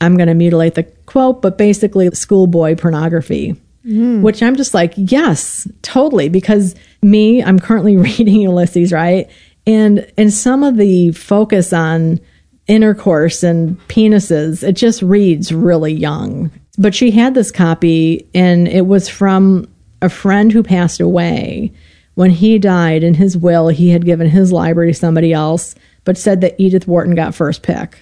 [0.00, 3.56] I'm going to mutilate the quote, but basically schoolboy pornography.
[3.86, 4.22] Mm.
[4.22, 6.28] Which I'm just like, yes, totally.
[6.28, 9.28] Because me, I'm currently reading Ulysses, right?
[9.66, 12.20] And and some of the focus on
[12.66, 16.50] intercourse and penises, it just reads really young.
[16.78, 19.68] But she had this copy and it was from
[20.00, 21.72] a friend who passed away.
[22.14, 26.18] When he died in his will, he had given his library to somebody else, but
[26.18, 27.98] said that Edith Wharton got first pick.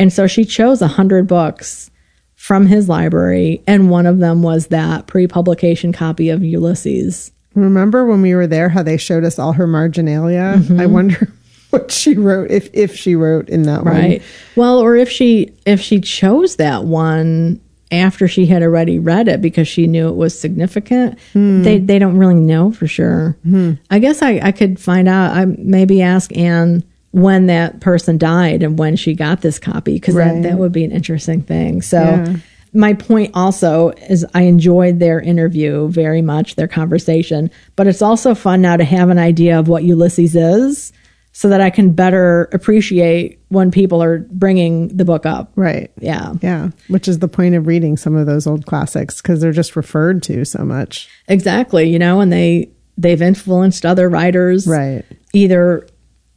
[0.00, 1.90] And so she chose a hundred books
[2.34, 7.32] from his library, and one of them was that pre publication copy of Ulysses.
[7.54, 10.56] Remember when we were there how they showed us all her marginalia?
[10.58, 10.78] Mm-hmm.
[10.78, 11.32] I wonder
[11.70, 13.84] what she wrote if if she wrote in that right.
[13.84, 13.94] one.
[13.94, 14.22] Right.
[14.54, 17.60] Well, or if she if she chose that one
[17.92, 21.18] after she had already read it because she knew it was significant.
[21.32, 21.62] Hmm.
[21.62, 23.36] They they don't really know for sure.
[23.42, 23.74] Hmm.
[23.90, 25.36] I guess I, I could find out.
[25.36, 26.82] I maybe ask Anne
[27.12, 30.34] when that person died and when she got this copy because right.
[30.34, 31.80] that, that would be an interesting thing.
[31.80, 32.36] So yeah.
[32.74, 38.34] my point also is I enjoyed their interview very much, their conversation, but it's also
[38.34, 40.92] fun now to have an idea of what Ulysses is
[41.36, 45.52] so that I can better appreciate when people are bringing the book up.
[45.54, 45.92] Right.
[46.00, 46.32] Yeah.
[46.40, 46.70] Yeah.
[46.88, 50.22] Which is the point of reading some of those old classics because they're just referred
[50.22, 51.10] to so much.
[51.28, 51.90] Exactly.
[51.90, 54.66] You know, and they, they've influenced other writers.
[54.66, 55.04] Right.
[55.34, 55.86] Either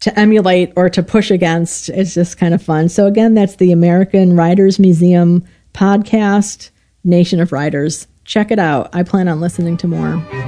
[0.02, 1.88] to emulate or to push against.
[1.88, 2.89] It's just kind of fun.
[2.89, 6.72] So, again, that's the American Writers Museum podcast,
[7.06, 8.06] Nation of Writers.
[8.26, 8.93] Check it out.
[8.93, 10.38] I plan on listening to more.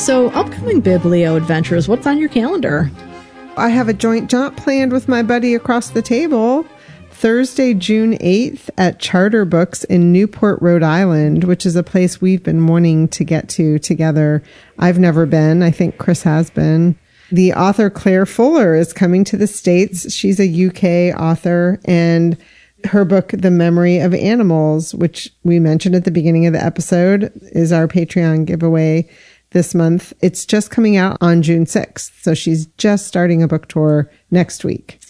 [0.00, 2.90] So, upcoming Biblio adventures, what's on your calendar?
[3.58, 6.64] I have a joint jaunt planned with my buddy across the table.
[7.10, 12.42] Thursday, June 8th at Charter Books in Newport, Rhode Island, which is a place we've
[12.42, 14.42] been wanting to get to together.
[14.78, 15.62] I've never been.
[15.62, 16.98] I think Chris has been.
[17.30, 20.10] The author Claire Fuller is coming to the States.
[20.10, 22.38] She's a UK author and
[22.84, 27.30] her book, The Memory of Animals, which we mentioned at the beginning of the episode,
[27.52, 29.06] is our Patreon giveaway
[29.50, 30.12] this month.
[30.20, 32.22] It's just coming out on June 6th.
[32.22, 35.00] So she's just starting a book tour next week.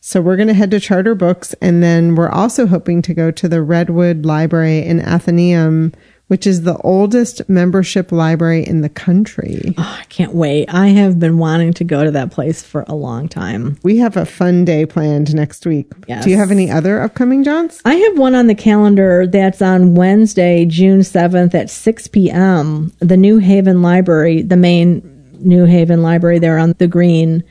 [0.00, 3.30] So we're going to head to Charter Books and then we're also hoping to go
[3.30, 5.92] to the Redwood Library in Athenaeum,
[6.28, 9.74] which is the oldest membership library in the country.
[9.76, 10.72] Oh, I can't wait.
[10.72, 13.78] I have been wanting to go to that place for a long time.
[13.82, 15.92] We have a fun day planned next week.
[16.08, 16.24] Yes.
[16.24, 17.82] Do you have any other upcoming jaunts?
[17.84, 22.92] I have one on the calendar that's on Wednesday, June 7th at 6 p.m.
[23.00, 25.10] The New Haven Library, the main
[25.40, 27.44] New Haven Library there on the green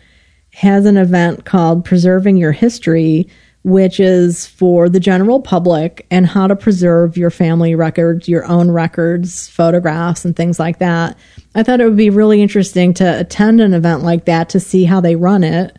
[0.53, 3.28] has an event called Preserving Your History,
[3.64, 8.70] which is for the general public and how to preserve your family records, your own
[8.70, 11.18] records, photographs, and things like that.
[11.55, 14.84] I thought it would be really interesting to attend an event like that to see
[14.84, 15.78] how they run it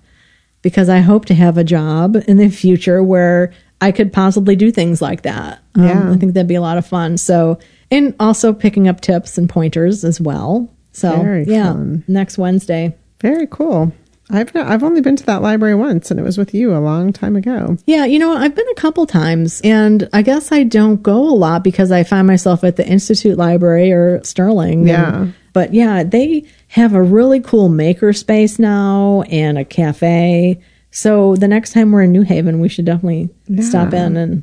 [0.62, 4.70] because I hope to have a job in the future where I could possibly do
[4.70, 5.62] things like that.
[5.74, 6.11] Um, yeah.
[6.11, 7.18] I think that'd be a lot of fun.
[7.18, 7.59] So,
[7.91, 10.70] and also picking up tips and pointers as well.
[10.93, 12.03] So, Very yeah, fun.
[12.09, 12.97] next Wednesday.
[13.20, 13.93] Very cool.
[14.31, 16.81] I've not, I've only been to that library once, and it was with you a
[16.81, 17.77] long time ago.
[17.87, 21.37] Yeah, you know, I've been a couple times, and I guess I don't go a
[21.37, 24.89] lot because I find myself at the Institute Library or Sterling.
[24.89, 25.14] Yeah.
[25.14, 30.61] And, but yeah, they have a really cool maker space now and a cafe.
[30.91, 33.29] So the next time we're in New Haven, we should definitely
[33.61, 34.43] stop in and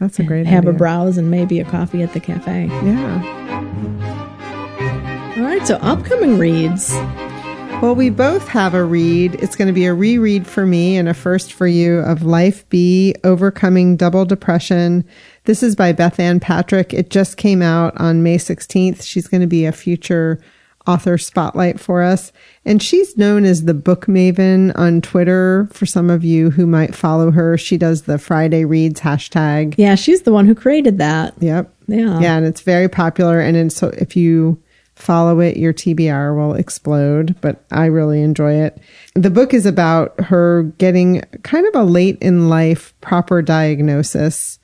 [0.00, 2.66] That's a great have a browse and maybe a coffee at the cafe.
[2.66, 3.22] Yeah.
[5.36, 6.94] All right, so upcoming reads.
[7.80, 9.36] Well, we both have a read.
[9.36, 12.68] It's going to be a reread for me and a first for you of Life
[12.68, 15.02] B Overcoming Double Depression.
[15.44, 16.92] This is by Bethanne Patrick.
[16.92, 19.02] It just came out on May 16th.
[19.02, 20.38] She's going to be a future
[20.86, 22.32] author spotlight for us.
[22.66, 26.94] And she's known as the book maven on Twitter for some of you who might
[26.94, 27.56] follow her.
[27.56, 29.74] She does the Friday Reads hashtag.
[29.78, 31.32] Yeah, she's the one who created that.
[31.40, 31.74] Yep.
[31.86, 32.20] Yeah.
[32.20, 33.40] Yeah, and it's very popular.
[33.40, 34.62] And so if you
[35.00, 37.40] follow it, your TBR will explode.
[37.40, 38.78] But I really enjoy it.
[39.14, 44.58] The book is about her getting kind of a late in life proper diagnosis.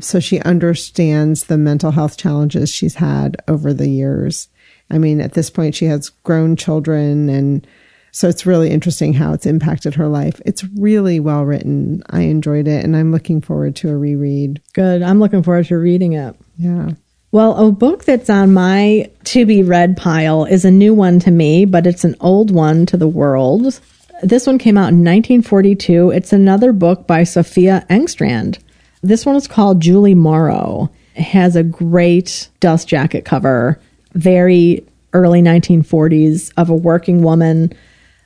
[0.00, 4.48] So she understands the mental health challenges she's had over the years.
[4.90, 7.66] I mean, at this point, she has grown children and
[8.14, 10.40] so it's really interesting how it's impacted her life.
[10.46, 12.00] It's really well written.
[12.10, 14.62] I enjoyed it and I'm looking forward to a reread.
[14.72, 15.02] Good.
[15.02, 16.36] I'm looking forward to reading it.
[16.56, 16.90] Yeah.
[17.34, 21.32] Well, a book that's on my to be read pile is a new one to
[21.32, 23.80] me, but it's an old one to the world.
[24.22, 26.10] This one came out in 1942.
[26.10, 28.60] It's another book by Sophia Engstrand.
[29.02, 30.92] This one is called Julie Morrow.
[31.16, 33.80] It has a great dust jacket cover,
[34.12, 37.72] very early 1940s of a working woman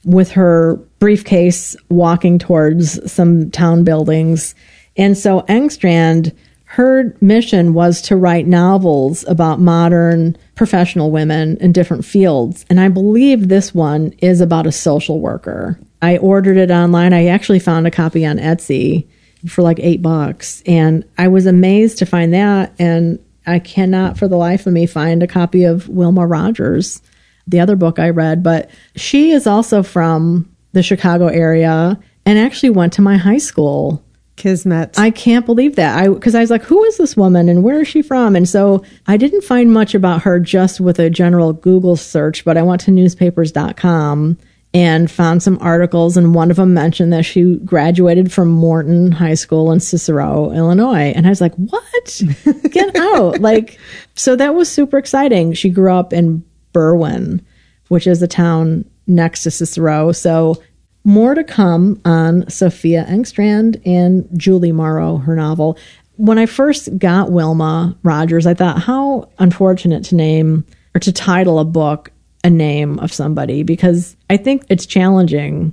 [0.04, 4.54] with her briefcase walking towards some town buildings.
[4.98, 6.36] And so Engstrand,
[6.70, 12.66] her mission was to write novels about modern professional women in different fields.
[12.68, 15.80] And I believe this one is about a social worker.
[16.02, 17.14] I ordered it online.
[17.14, 19.08] I actually found a copy on Etsy
[19.48, 20.62] for like eight bucks.
[20.66, 22.74] And I was amazed to find that.
[22.78, 27.00] And I cannot for the life of me find a copy of Wilma Rogers,
[27.46, 28.42] the other book I read.
[28.42, 34.04] But she is also from the Chicago area and actually went to my high school.
[34.38, 34.98] Kismet.
[34.98, 35.98] I can't believe that.
[35.98, 38.34] I because I was like, who is this woman and where is she from?
[38.34, 42.56] And so I didn't find much about her just with a general Google search, but
[42.56, 44.38] I went to newspapers.com
[44.74, 49.34] and found some articles and one of them mentioned that she graduated from Morton High
[49.34, 51.12] School in Cicero, Illinois.
[51.14, 52.22] And I was like, "What?
[52.70, 53.78] Get out." like
[54.14, 55.52] so that was super exciting.
[55.52, 57.40] She grew up in Berwyn,
[57.88, 60.12] which is a town next to Cicero.
[60.12, 60.62] So
[61.08, 65.78] more to come on Sophia Engstrand and Julie Morrow, her novel.
[66.16, 71.60] When I first got Wilma Rogers, I thought, how unfortunate to name or to title
[71.60, 72.12] a book
[72.44, 75.72] a name of somebody because I think it's challenging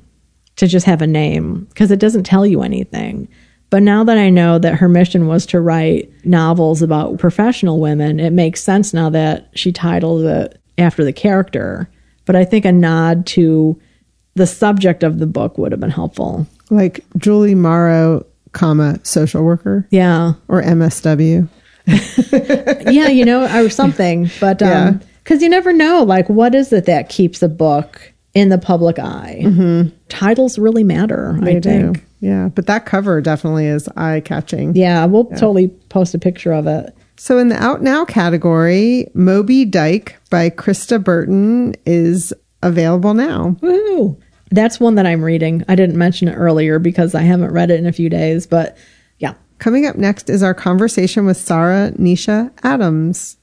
[0.55, 3.27] to just have a name because it doesn't tell you anything.
[3.69, 8.21] But now that I know that her mission was to write novels about professional women,
[8.21, 11.89] it makes sense now that she titled it after the character.
[12.23, 13.77] But I think a nod to
[14.36, 16.45] the subject of the book would have been helpful.
[16.71, 20.33] like Julie Morrow, comma social worker Yeah.
[20.47, 21.47] or MSW.
[22.91, 24.29] Yeah, you know, or something.
[24.39, 24.88] But Yeah.
[24.88, 28.57] um cuz you never know like what is it that keeps a book in the
[28.57, 29.39] public eye?
[29.43, 29.89] Mm-hmm.
[30.09, 31.69] Titles really matter, I They do.
[31.69, 32.05] think.
[32.19, 34.75] Yeah, but that cover definitely is eye catching.
[34.75, 36.95] Yeah, we'll totally post a picture of it.
[37.17, 42.33] So in the out now category, Moby Dyke by Krista Burton is
[42.63, 43.55] available now.
[43.61, 44.17] Woohoo.
[44.55, 45.63] That's one that I'm reading.
[45.67, 48.77] I didn't mention it earlier because I haven't read it in a few days, but
[49.19, 49.33] yeah.
[49.57, 53.37] Coming up next is our conversation with Sara Nisha Adams.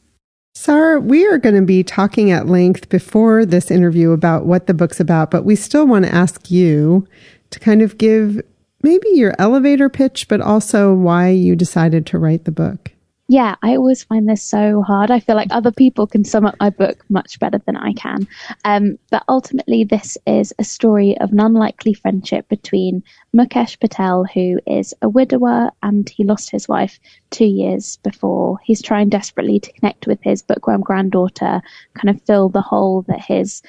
[0.54, 4.74] Sara, we are going to be talking at length before this interview about what the
[4.74, 7.06] book's about, but we still want to ask you
[7.50, 8.40] to kind of give
[8.82, 12.91] maybe your elevator pitch, but also why you decided to write the book.
[13.32, 15.10] Yeah, I always find this so hard.
[15.10, 18.28] I feel like other people can sum up my book much better than I can.
[18.66, 23.02] Um, but ultimately, this is a story of an unlikely friendship between
[23.34, 28.58] Mukesh Patel, who is a widower and he lost his wife two years before.
[28.64, 31.62] He's trying desperately to connect with his bookworm granddaughter,
[31.94, 33.62] kind of fill the hole that his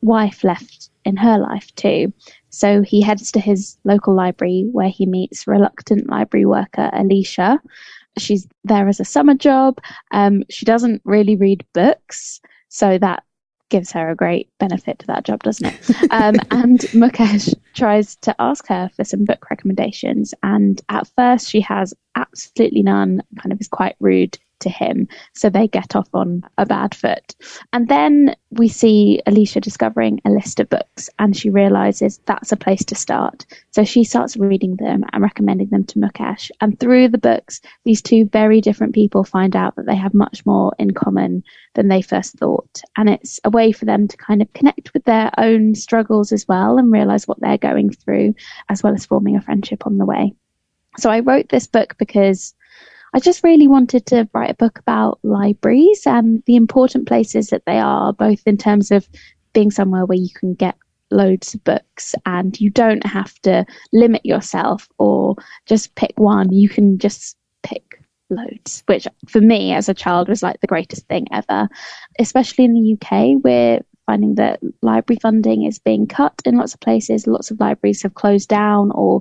[0.00, 2.10] wife left in her life too.
[2.48, 7.58] So he heads to his local library where he meets reluctant library worker Aleisha.
[8.18, 9.78] She's there as a summer job.
[10.10, 13.24] Um, she doesn't really read books, so that
[13.68, 15.96] gives her a great benefit to that job, doesn't it?
[16.10, 21.60] Um, and Mukesh tries to ask her for some book recommendations, and at first she
[21.60, 23.22] has absolutely none.
[23.38, 25.08] Kind of is quite rude to him.
[25.34, 27.34] So they get off on a bad foot.
[27.72, 32.56] And then we see Aleisha discovering a list of books and she realizes that's a
[32.56, 33.46] place to start.
[33.70, 36.50] So she starts reading them and recommending them to Mukesh.
[36.60, 40.44] And through the books, these two very different people find out that they have much
[40.46, 41.42] more in common
[41.74, 42.82] than they first thought.
[42.96, 46.46] And it's a way for them to kind of connect with their own struggles as
[46.48, 48.34] well and realize what they're going through,
[48.68, 50.34] as well as forming a friendship on the way.
[50.98, 52.54] So I wrote this book because
[53.12, 57.64] I just really wanted to write a book about libraries and the important places that
[57.66, 59.08] they are, both in terms of
[59.52, 60.76] being somewhere where you can get
[61.10, 65.34] loads of books and you don't have to limit yourself or
[65.66, 66.52] just pick one.
[66.52, 68.00] You can just pick
[68.30, 71.68] loads, which for me as a child was like the greatest thing ever,
[72.18, 73.42] especially in the UK.
[73.42, 77.26] We're finding that library funding is being cut in lots of places.
[77.26, 79.20] Lots of libraries have closed down or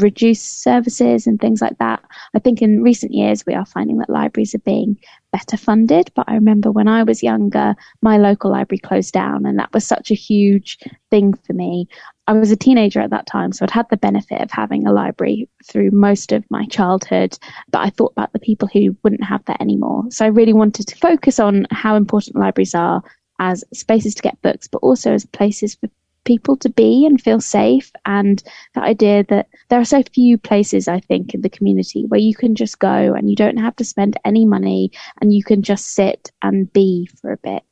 [0.00, 2.02] reduce services and things like that.
[2.34, 4.96] I think in recent years we are finding that libraries are being
[5.32, 6.10] better funded.
[6.14, 9.86] But I remember when I was younger, my local library closed down, and that was
[9.86, 10.78] such a huge
[11.10, 11.88] thing for me.
[12.26, 14.92] I was a teenager at that time, so I'd had the benefit of having a
[14.92, 17.38] library through most of my childhood.
[17.70, 20.04] But I thought about the people who wouldn't have that anymore.
[20.10, 23.02] So I really wanted to focus on how important libraries are
[23.40, 25.88] as spaces to get books, but also as places for
[26.28, 27.90] people to be and feel safe.
[28.04, 28.42] And
[28.74, 32.34] the idea that there are so few places, I think, in the community where you
[32.34, 35.94] can just go and you don't have to spend any money and you can just
[35.94, 37.64] sit and be for a bit.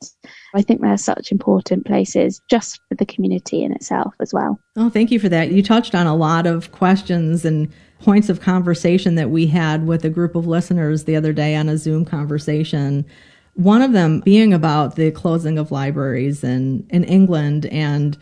[0.54, 4.58] I think they're such important places just for the community in itself as well.
[4.76, 5.52] Oh, thank you for that.
[5.52, 10.04] You touched on a lot of questions and points of conversation that we had with
[10.04, 13.04] a group of listeners the other day on a Zoom conversation.
[13.54, 18.16] One of them being about the closing of libraries in, in England and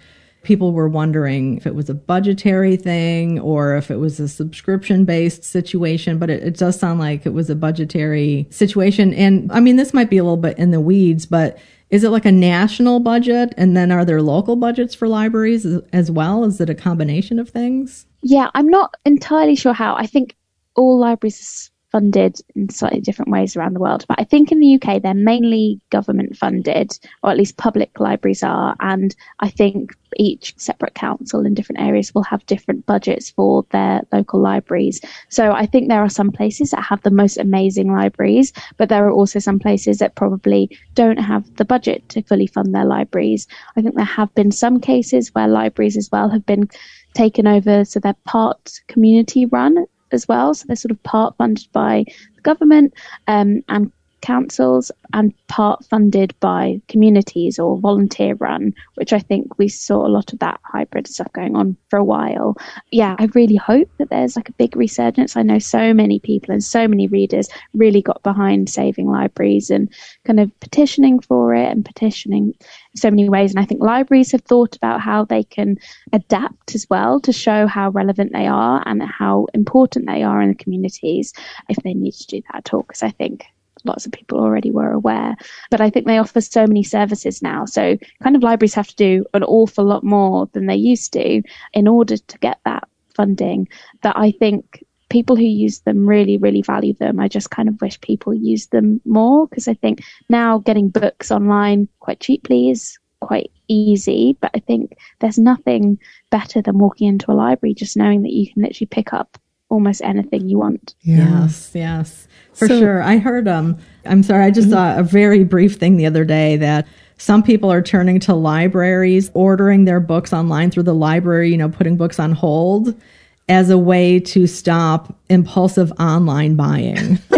[0.45, 5.05] people were wondering if it was a budgetary thing or if it was a subscription
[5.05, 9.13] based situation, but it, it, does sound like it was a budgetary situation.
[9.15, 11.59] And I mean, this might be a little bit in the weeds, but
[11.91, 13.55] is it like a national budget?
[13.57, 16.45] And then are there local budgets for libraries as, well?
[16.45, 18.07] Is it a combination of things?
[18.23, 19.95] Yeah, I'm not entirely sure how.
[19.97, 20.37] I think
[20.77, 24.05] all libraries funded in slightly different ways around the world.
[24.09, 28.43] But I think in the UK, they're mainly government funded, or at least public libraries
[28.43, 28.75] are.
[28.81, 34.01] And I think each separate council in different areas will have different budgets for their
[34.13, 35.01] local libraries.
[35.29, 39.07] So I think there are some places that have the most amazing libraries, but there
[39.07, 43.47] are also some places that probably don't have the budget to fully fund their libraries.
[43.77, 46.69] I think there have been some cases where libraries as well have been
[47.15, 50.55] taken over so they're part community run as well.
[50.55, 52.05] So they're sort of part funded by
[52.37, 52.95] the government
[53.27, 53.93] um, and
[54.25, 60.09] councils and part funded by communities or volunteer run, which I think we saw a
[60.09, 62.57] lot of that hybrid stuff going on for a while.
[62.91, 65.37] Yeah, I really hope that there's like a big resurgence.
[65.37, 69.93] I know so many people and so many readers really got behind saving libraries and
[70.25, 72.55] kind of petitioning for it and petitioning in
[72.95, 73.51] so many ways.
[73.51, 75.77] And I think libraries have thought about how they can
[76.13, 80.51] adapt as well to show how relevant they are and how important they are in
[80.51, 81.33] the communities
[81.69, 82.83] if they need to do that at all.
[82.83, 83.45] Because I think
[83.85, 85.37] lots of people already were aware.
[85.71, 87.65] But I think they offer so many services now.
[87.65, 91.43] So kind of libraries have to do an awful lot more than they used to
[91.73, 93.69] in order to get that funding
[94.03, 94.84] that I think
[95.15, 97.21] people who use them really, really value them.
[97.21, 101.31] I just kind of wish people use them more because I think now getting books
[101.31, 106.01] online quite cheaply is quite easy, but I think there's nothing
[106.31, 109.39] better than walking into a library just knowing that you can literally pick up
[109.69, 110.97] almost anything you want.
[111.03, 113.01] Yes, yes, for so, sure.
[113.01, 114.97] I heard, um, I'm sorry, I just mm-hmm.
[114.97, 116.89] saw a very brief thing the other day that
[117.19, 121.69] some people are turning to libraries, ordering their books online through the library, you know,
[121.69, 123.01] putting books on hold
[123.49, 127.19] as a way to stop impulsive online buying.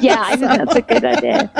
[0.00, 1.50] yeah, I think that's a good idea.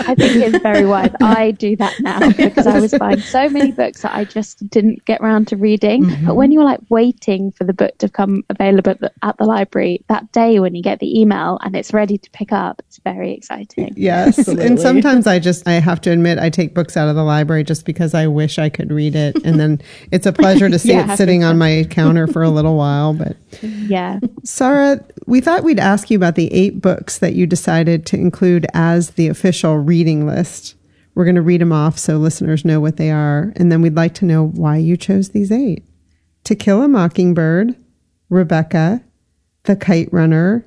[0.00, 1.10] I think it's very wise.
[1.20, 5.04] I do that now because I was buying so many books that I just didn't
[5.04, 6.04] get around to reading.
[6.04, 6.26] Mm-hmm.
[6.26, 9.44] But when you're like waiting for the book to come available at the, at the,
[9.48, 12.98] library that day when you get the email and it's ready to pick up, it's
[12.98, 13.94] very exciting.
[13.96, 14.46] Yes.
[14.48, 17.64] and sometimes I just, I have to admit, I take books out of the library
[17.64, 19.36] just because I wish I could read it.
[19.44, 19.80] And then
[20.12, 23.14] it's a pleasure to see yeah, it sitting on my counter for a little while.
[23.14, 24.20] But yeah.
[24.44, 24.87] Sara,
[25.26, 29.10] we thought we'd ask you about the eight books that you decided to include as
[29.10, 30.74] the official reading list.
[31.14, 33.96] We're going to read them off so listeners know what they are, and then we'd
[33.96, 35.84] like to know why you chose these eight.
[36.44, 37.74] To Kill a Mockingbird,
[38.30, 39.02] Rebecca,
[39.64, 40.64] The Kite Runner,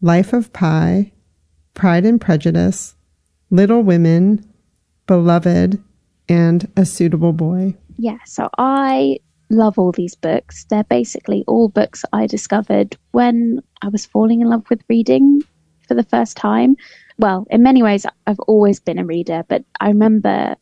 [0.00, 1.12] Life of Pi,
[1.74, 2.94] Pride and Prejudice,
[3.50, 4.50] Little Women,
[5.06, 5.82] Beloved,
[6.28, 7.76] and A Suitable Boy.
[7.98, 9.18] Yeah, so I
[9.52, 10.64] love all these books.
[10.64, 15.42] They're basically all books I discovered when I was falling in love with reading
[15.86, 16.76] for the first time.
[17.18, 20.56] well, in many ways, I've always been a reader, but I remember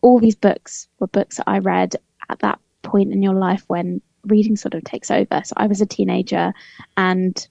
[0.00, 1.96] all these books were books that I read
[2.28, 5.42] at that point in your life when reading sort of takes over.
[5.44, 6.52] So I was a teenager
[6.96, 7.46] and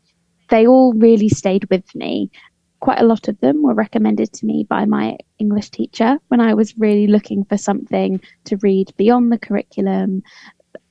[0.49, 2.31] they all really stayed with me.
[2.79, 6.53] Quite a lot of them were recommended to me by my English teacher when I
[6.53, 10.23] was really looking for something to read beyond the curriculum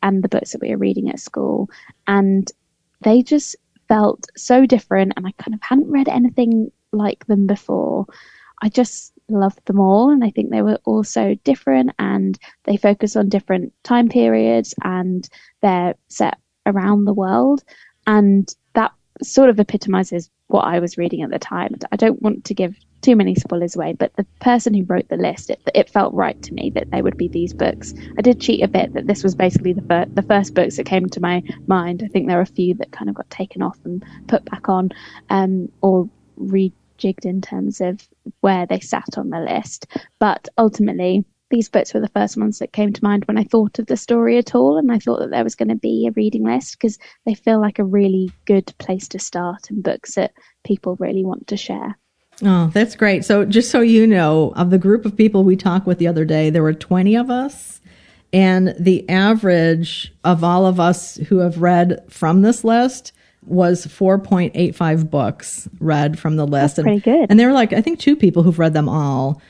[0.03, 1.69] and the books that we were reading at school.
[2.07, 2.51] And
[3.03, 3.57] they just
[3.89, 8.07] felt so different and I kind of hadn't read anything like them before.
[8.63, 12.77] I just loved them all and I think they were all so different and they
[12.77, 15.29] focus on different time periods and
[15.63, 17.65] they're set around the world
[18.07, 21.75] and that sort of epitomizes what I was reading at the time.
[21.91, 25.17] I don't want to give too many spoilers away, but the person who wrote the
[25.17, 27.95] list, it, it felt right to me that they would be these books.
[28.19, 30.87] I did cheat a bit that this was basically the, fir- the first books that
[30.87, 32.03] came to my mind.
[32.05, 34.69] I think there are a few that kind of got taken off and put back
[34.69, 34.91] on
[35.31, 38.07] um, or rejigged in terms of
[38.41, 39.87] where they sat on the list.
[40.19, 43.79] But ultimately, these books were the first ones that came to mind when I thought
[43.79, 44.79] of the story at all.
[44.79, 47.61] And I thought that there was going to be a reading list because they feel
[47.61, 50.33] like a really good place to start and books that
[50.65, 51.97] people really want to share.
[52.43, 53.25] Oh, that's great.
[53.25, 56.25] So, just so you know, of the group of people we talked with the other
[56.25, 57.81] day, there were 20 of us.
[58.33, 63.13] And the average of all of us who have read from this list
[63.45, 66.77] was 4.85 books read from the list.
[66.77, 67.27] That's pretty good.
[67.29, 69.43] And there were like, I think, two people who've read them all.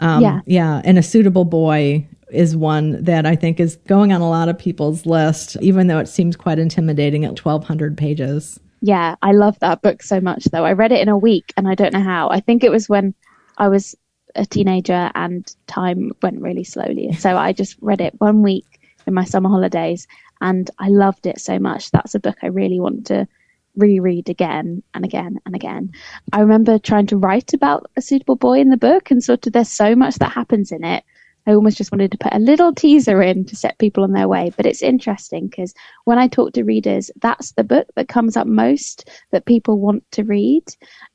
[0.00, 0.40] Um, Yeah.
[0.46, 0.82] Yeah.
[0.84, 4.58] And A Suitable Boy is one that I think is going on a lot of
[4.58, 8.60] people's list, even though it seems quite intimidating at 1,200 pages.
[8.80, 10.64] Yeah, I love that book so much though.
[10.64, 12.30] I read it in a week and I don't know how.
[12.30, 13.14] I think it was when
[13.56, 13.96] I was
[14.34, 17.12] a teenager and time went really slowly.
[17.12, 20.06] So I just read it one week in my summer holidays
[20.40, 21.90] and I loved it so much.
[21.90, 23.26] That's a book I really want to
[23.76, 25.92] reread again and again and again.
[26.32, 29.52] I remember trying to write about a suitable boy in the book and sort of
[29.52, 31.04] there's so much that happens in it.
[31.48, 34.28] I almost just wanted to put a little teaser in to set people on their
[34.28, 34.52] way.
[34.54, 35.72] But it's interesting because
[36.04, 40.04] when I talk to readers, that's the book that comes up most that people want
[40.12, 40.64] to read.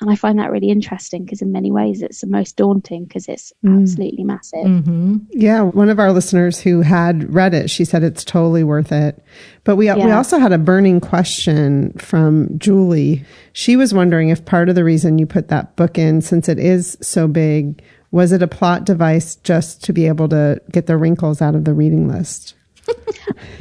[0.02, 3.28] And I find that really interesting because in many ways it's the most daunting because
[3.28, 4.66] it's absolutely massive.
[4.66, 5.18] Mm-hmm.
[5.34, 9.24] Yeah, one of our listeners who had read it, she said it's totally worth it.
[9.64, 13.24] But we we also had a burning question from Julie.
[13.54, 16.58] She was wondering if part of the reason you put that book in, since it
[16.58, 20.95] is so big, was it a plot device just to be able to get the
[20.95, 22.53] wrinkles out of the reading list?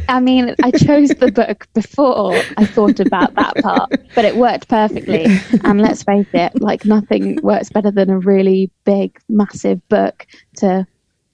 [0.08, 4.68] I mean, I chose the book before I thought about that part, but it worked
[4.68, 5.26] perfectly.
[5.64, 10.26] And let's face it, like nothing works better than a really big, massive book
[10.58, 10.86] to,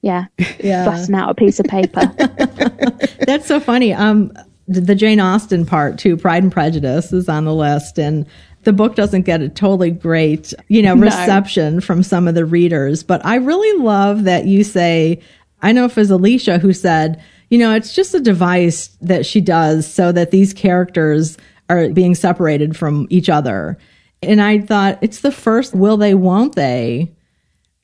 [0.02, 0.26] yeah,
[0.60, 0.84] Yeah.
[0.84, 2.06] flatten out a piece of paper.
[3.26, 3.92] That's so funny.
[3.92, 4.32] Um,
[4.68, 8.26] the the Jane Austen part too, Pride and Prejudice, is on the list, and
[8.68, 11.06] the book doesn't get a totally great, you know, No.
[11.06, 13.02] reception from some of the readers.
[13.02, 15.20] But I really love that you say.
[15.62, 19.24] I know if it was Aleisha who said, you know, it's just a device that
[19.24, 21.38] she does so that these characters
[21.70, 23.78] are being separated from each other.
[24.22, 27.10] And I thought it's the first will they, won't they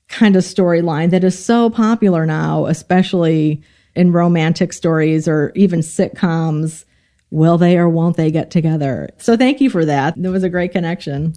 [0.09, 3.63] kind of storyline that is so popular now, especially
[3.97, 6.85] in romantic stories or even sitcoms.
[7.35, 9.11] Will they or won't they get together?
[9.19, 10.15] So thank you for that.
[10.17, 11.35] There was a great connection.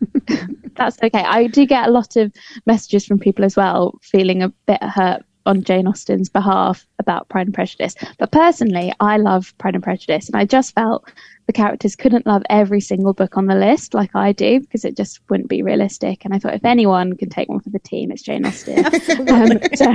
[0.74, 1.22] That's okay.
[1.22, 2.32] I do get a lot of
[2.66, 7.46] messages from people as well, feeling a bit hurt on Jane Austen's behalf about Pride
[7.46, 7.94] and Prejudice.
[8.18, 11.08] But personally, I love Pride and Prejudice, and I just felt
[11.46, 14.96] the characters couldn't love every single book on the list like I do because it
[14.96, 16.24] just wouldn't be realistic.
[16.24, 18.84] And I thought if anyone can take one for the team, it's Jane Austen.
[19.28, 19.94] um, so-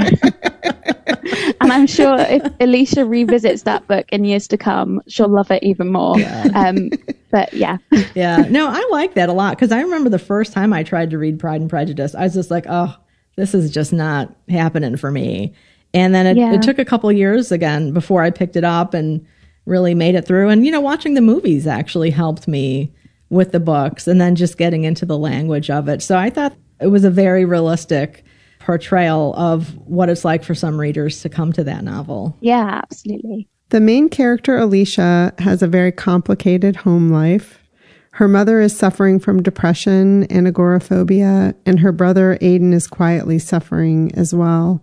[1.62, 5.64] and I'm sure if Aleisha revisits that book in years to come, she'll love it
[5.64, 6.16] even more.
[6.54, 6.90] Um,
[7.32, 7.78] but yeah.
[8.16, 8.38] Yeah.
[8.50, 11.18] No, I like that a lot because I remember the first time I tried to
[11.18, 12.96] read Pride and Prejudice, I was just like, oh,
[13.36, 15.54] this is just not happening for me.
[15.94, 16.54] And then it, Yeah.
[16.54, 19.26] it took a couple years again before I picked it up and
[19.66, 20.50] really made it through.
[20.50, 22.92] And, you know, watching the movies actually helped me
[23.30, 26.02] with the books and then just getting into the language of it.
[26.04, 28.24] So I thought it was a very realistic
[28.64, 32.38] portrayal of what it's like for some readers to come to that novel.
[32.40, 33.48] Yeah, absolutely.
[33.70, 37.60] The main character, Aleisha, has a very complicated home life.
[38.12, 44.14] Her mother is suffering from depression and agoraphobia, and her brother, Aidan, is quietly suffering
[44.16, 44.82] as well.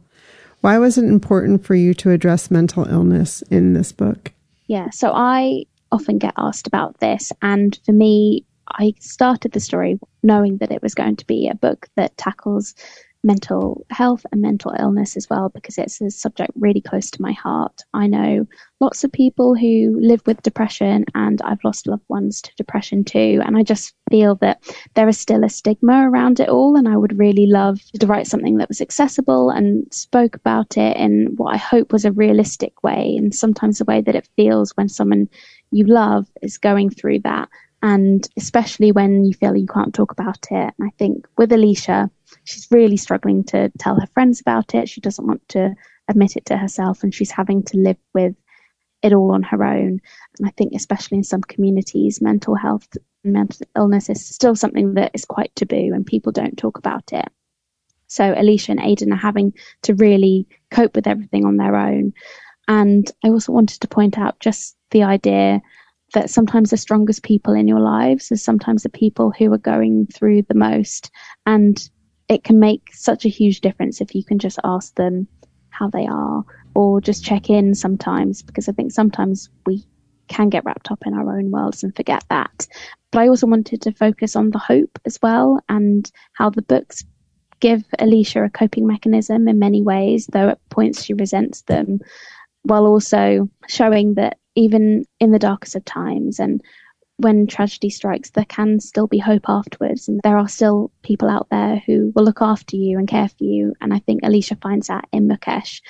[0.61, 4.33] Why was it important for you to address mental illness in this book?
[4.67, 9.99] Yeah, so I often get asked about this, and for me, I started the story
[10.23, 12.75] knowing that it was going to be a book that tackles
[13.23, 17.33] mental health and mental illness as well because it's a subject really close to my
[17.33, 17.83] heart.
[17.93, 18.47] I know
[18.81, 23.43] lots of people who live with depression and I've lost loved ones to depression too
[23.45, 24.63] and I just feel that
[24.95, 28.27] there is still a stigma around it all and I would really love to write
[28.27, 32.83] something that was accessible and spoke about it in what I hope was a realistic
[32.83, 35.29] way and sometimes the way that it feels when someone
[35.71, 37.49] you love is going through that
[37.83, 40.75] and especially when you feel you can't talk about it.
[40.79, 42.11] And I think with Aleisha,
[42.45, 44.89] she's really struggling to tell her friends about it.
[44.89, 45.75] She doesn't want to
[46.09, 48.35] admit it to herself, and she's having to live with
[49.03, 50.01] it all on her own.
[50.39, 52.89] And I think, especially in some communities, mental health
[53.25, 57.13] and mental illness is still something that is quite taboo, and people don't talk about
[57.13, 57.29] it.
[58.07, 62.13] So Aleisha and Aidan are having to really cope with everything on their own.
[62.67, 65.61] And I also wanted to point out just the idea
[66.15, 70.09] that sometimes the strongest people in your lives are sometimes the people who are going
[70.13, 71.11] through the most.
[71.47, 71.89] And
[72.31, 75.27] it can make such a huge difference if you can just ask them
[75.71, 79.85] how they are or just check in sometimes, because I think sometimes we
[80.29, 82.69] can get wrapped up in our own worlds and forget that.
[83.11, 87.05] But I also wanted to focus on the hope as well and how the books
[87.59, 91.99] give Aleisha a coping mechanism in many ways, though at points she resents them,
[92.63, 96.63] while also showing that even in the darkest of times and
[97.21, 100.09] when tragedy strikes, there can still be hope afterwards.
[100.09, 103.45] And there are still people out there who will look after you and care for
[103.45, 103.75] you.
[103.81, 105.81] And I think Aleisha finds that in Mukesh.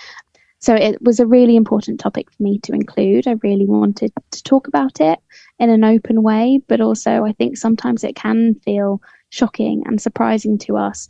[0.58, 3.26] So it was a really important topic for me to include.
[3.26, 5.18] I really wanted to talk about it
[5.58, 9.00] in an open way, but also I think sometimes it can feel
[9.30, 11.08] shocking and surprising to us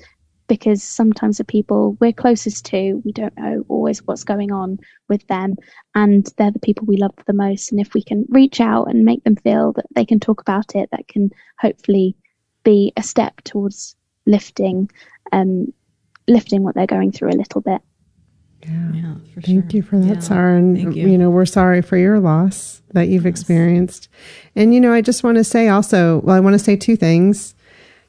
[0.50, 5.24] because sometimes the people we're closest to, we don't know always what's going on with
[5.28, 5.54] them.
[5.94, 7.70] And they're the people we love the most.
[7.70, 10.74] And if we can reach out and make them feel that they can talk about
[10.74, 11.30] it, that can
[11.60, 12.16] hopefully
[12.64, 13.94] be a step towards
[14.26, 14.90] lifting,
[15.30, 15.72] um,
[16.26, 17.80] lifting what they're going through a little bit.
[18.64, 19.76] Yeah, yeah Thank sure.
[19.76, 20.18] you for that, yeah.
[20.18, 20.58] Sara.
[20.58, 21.10] And, you.
[21.10, 21.16] you.
[21.16, 23.30] know, we're sorry for your loss that you've yes.
[23.30, 24.08] experienced.
[24.56, 26.96] And, you know, I just want to say also, well, I want to say two
[26.96, 27.54] things.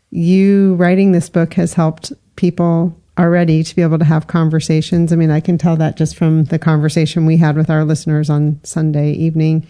[0.10, 5.12] You writing this book has helped people are ready to be able to have conversations.
[5.12, 8.30] I mean, I can tell that just from the conversation we had with our listeners
[8.30, 9.68] on Sunday evening,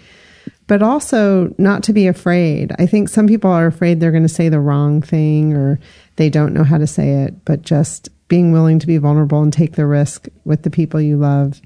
[0.68, 2.72] but also not to be afraid.
[2.80, 5.80] I think some people are afraid they're going to say the wrong thing or
[6.16, 9.52] they don't know how to say it, but just being willing to be vulnerable and
[9.52, 11.62] take the risk with the people you love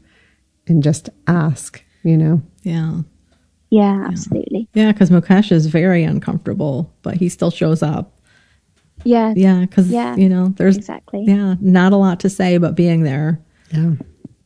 [0.68, 2.42] and just ask, you know?
[2.64, 3.02] Yeah.
[3.70, 4.68] Yeah, absolutely.
[4.74, 8.14] Yeah, because Mukesh is very uncomfortable, but he still shows up.
[9.06, 9.34] Yeah.
[9.36, 9.62] Yeah.
[9.62, 11.24] Because, yeah, you know, there's exactly.
[11.26, 11.56] Yeah.
[11.62, 13.40] Not a lot to say, but being there.
[13.72, 13.92] Yeah.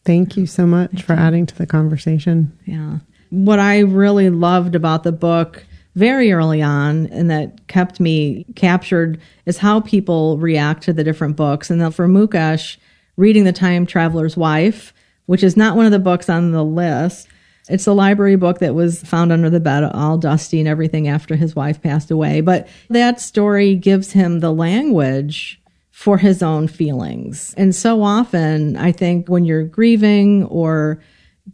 [0.05, 1.19] Thank you so much Thank for you.
[1.19, 2.57] adding to the conversation.
[2.65, 2.99] Yeah.
[3.31, 9.19] What I really loved about the book very early on and that kept me captured
[9.45, 11.69] is how people react to the different books.
[11.69, 12.77] And then for Mukesh,
[13.17, 14.93] reading The Time Traveler's Wife,
[15.25, 17.27] which is not one of the books on the list,
[17.69, 21.35] it's a library book that was found under the bed, all dusty and everything after
[21.35, 22.41] his wife passed away.
[22.41, 25.61] But that story gives him the language
[25.91, 27.53] for his own feelings.
[27.57, 30.99] And so often, I think when you're grieving or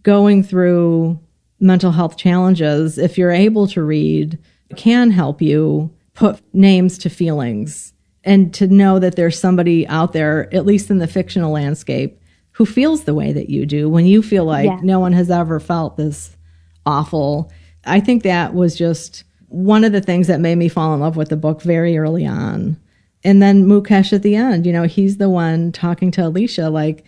[0.04, 1.20] going through
[1.60, 4.40] mental health challenges, if you're able to read,
[4.76, 7.94] can help you put names to feelings
[8.24, 12.20] and to know that there's somebody out there, at least in the fictional landscape,
[12.56, 14.80] who feels the way that you do when you feel like yeah.
[14.82, 16.38] no one has ever felt this
[16.86, 17.52] awful.
[17.86, 21.18] I think that was just one of the things that made me fall in love
[21.18, 22.80] with the book very early on.
[23.26, 27.04] And then Mukesh at the end, you know, he's the one talking to Aleisha like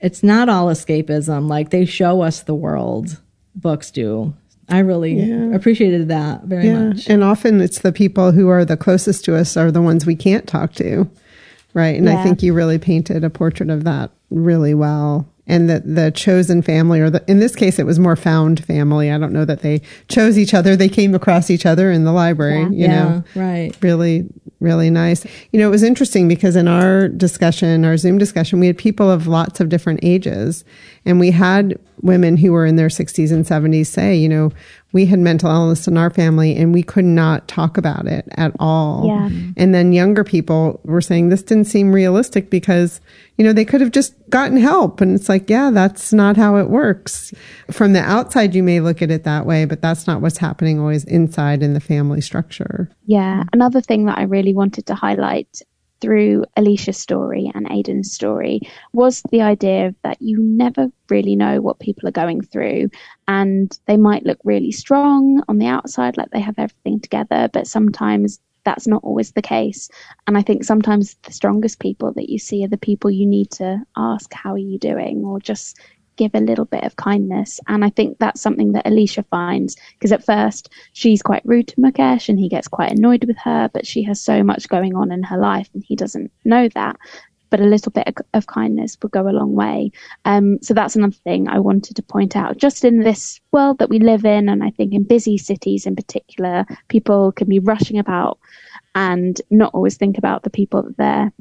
[0.00, 3.20] it's not all escapism, like they show us the world
[3.54, 4.34] books do.
[4.68, 5.54] I really yeah.
[5.54, 6.88] appreciated that very yeah.
[6.88, 7.08] much.
[7.08, 10.16] And often it's the people who are the closest to us are the ones we
[10.16, 11.08] can't talk to.
[11.74, 11.96] Right.
[11.96, 12.18] And yeah.
[12.18, 15.28] I think you really painted a portrait of that really well.
[15.50, 19.10] And that the chosen family, or the, in this case, it was more found family.
[19.10, 20.76] I don't know that they chose each other.
[20.76, 22.68] They came across each other in the library, yeah.
[22.68, 23.24] you yeah, know.
[23.34, 23.74] Right.
[23.80, 24.28] Really,
[24.60, 25.24] really nice.
[25.50, 29.10] You know, it was interesting because in our discussion, our Zoom discussion, we had people
[29.10, 30.66] of lots of different ages.
[31.06, 34.52] And we had women who were in their 60s and 70s say, you know,
[34.92, 38.52] we had mental illness in our family and we could not talk about it at
[38.58, 39.06] all.
[39.06, 39.28] Yeah.
[39.56, 43.00] And then younger people were saying this didn't seem realistic because,
[43.36, 45.02] you know, they could have just gotten help.
[45.02, 47.34] And it's like, yeah, that's not how it works.
[47.70, 50.80] From the outside, you may look at it that way, but that's not what's happening
[50.80, 52.90] always inside in the family structure.
[53.04, 53.44] Yeah.
[53.52, 55.60] Another thing that I really wanted to highlight
[56.00, 58.60] through Aleisha's story and Aidan's story
[58.92, 62.90] was the idea that you never really know what people are going through.
[63.26, 67.66] And they might look really strong on the outside, like they have everything together, but
[67.66, 69.88] sometimes that's not always the case.
[70.26, 73.50] And I think sometimes the strongest people that you see are the people you need
[73.52, 75.24] to ask, How are you doing?
[75.24, 75.78] or just
[76.18, 77.60] give a little bit of kindness.
[77.68, 81.76] And I think that's something that Aleisha finds because at first she's quite rude to
[81.76, 85.10] Mukesh and he gets quite annoyed with her, but she has so much going on
[85.10, 86.96] in her life and he doesn't know that.
[87.50, 89.90] But a little bit of kindness would go a long way.
[90.26, 92.58] Um, so that's another thing I wanted to point out.
[92.58, 95.96] Just in this world that we live in, and I think in busy cities in
[95.96, 98.38] particular, people can be rushing about
[98.94, 101.32] and not always think about the people that they're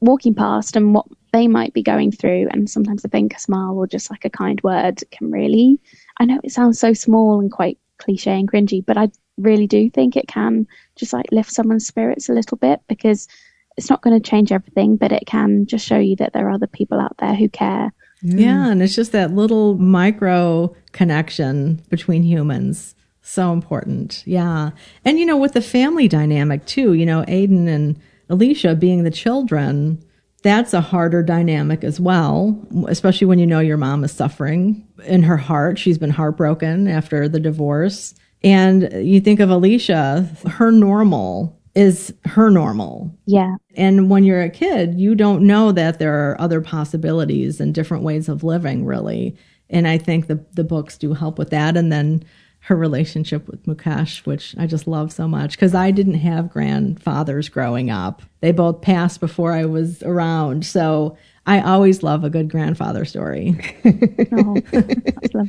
[0.00, 2.48] walking past and what they might be going through.
[2.50, 5.78] And sometimes a think, a smile, or just like a kind word can really,
[6.18, 9.90] I know it sounds so small and quite cliche and cringy, but I really do
[9.90, 10.66] think it can
[10.96, 13.28] just like lift someone's spirits a little bit because
[13.76, 16.52] it's not going to change everything, but it can just show you that there are
[16.52, 17.92] other people out there who care.
[18.22, 18.40] Yeah.
[18.40, 22.94] yeah, and it's just that little micro connection between humans.
[23.20, 24.22] So important.
[24.24, 24.70] Yeah.
[25.04, 28.00] And you know, with the family dynamic too, you know, Aidan and
[28.30, 30.02] Aleisha being the children,
[30.46, 32.58] that's a harder dynamic as well,
[32.88, 35.78] especially when you know your mom is suffering in her heart.
[35.78, 38.14] She's been heartbroken after the divorce.
[38.42, 43.14] And you think of Aleisha, her normal is her normal.
[43.26, 43.56] Yeah.
[43.76, 48.02] And when you're a kid, you don't know that there are other possibilities and different
[48.02, 49.36] ways of living, really.
[49.68, 51.76] And I think the, the books do help with that.
[51.76, 52.24] And then
[52.66, 57.48] her relationship with Mukesh, which I just love so much because I didn't have grandfathers
[57.48, 58.22] growing up.
[58.40, 60.66] They both passed before I was around.
[60.66, 61.16] So
[61.46, 63.54] I always love a good grandfather story.
[64.32, 64.56] oh,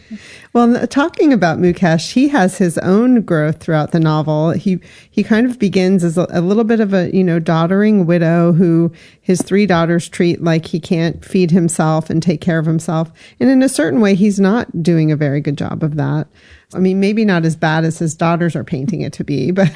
[0.54, 4.52] well, talking about Mukesh, he has his own growth throughout the novel.
[4.52, 4.80] He
[5.10, 8.52] he kind of begins as a, a, little bit of a you know doddering widow
[8.52, 13.12] who his three daughters treat like he can't feed himself and take care of himself,
[13.40, 16.28] and in a certain way, he's not doing a very good job of that.
[16.74, 19.70] I mean, maybe not as bad as his daughters are painting it to be, but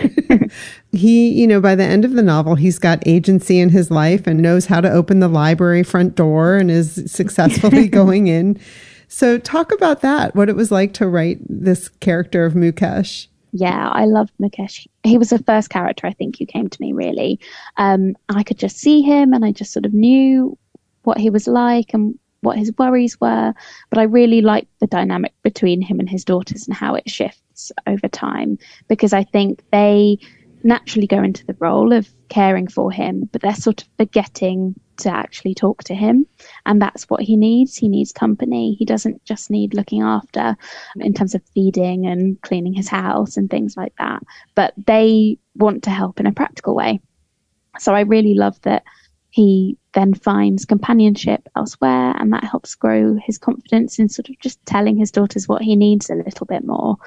[0.92, 4.28] he, you know, by the end of the novel, he's got agency in his life
[4.28, 8.60] and knows how to open the library front door and is successfully going in.
[9.08, 13.28] So talk about that, what it was like to write this character of Mukesh.
[13.54, 14.88] Yeah, I loved Mukesh.
[15.04, 17.40] He was the first character I think who came to me really.
[17.78, 20.58] Um, I could just see him and I just sort of knew
[21.04, 23.54] what he was like and what his worries were,
[23.90, 27.72] but I really liked the dynamic between him and his daughters and how it shifts
[27.88, 28.58] over time
[28.88, 30.18] because I think they
[30.64, 35.10] naturally go into the role of caring for him, but they're sort of forgetting to
[35.10, 36.26] actually talk to him.
[36.66, 37.76] And that's what he needs.
[37.76, 38.74] He needs company.
[38.74, 40.56] He doesn't just need looking after
[40.98, 44.22] in terms of feeding and cleaning his house and things like that,
[44.56, 47.00] but they want to help in a practical way.
[47.80, 48.84] So I really love that
[49.32, 54.64] he then finds companionship elsewhere, and that helps grow his confidence in sort of just
[54.66, 56.98] telling his daughters what he needs a little bit more.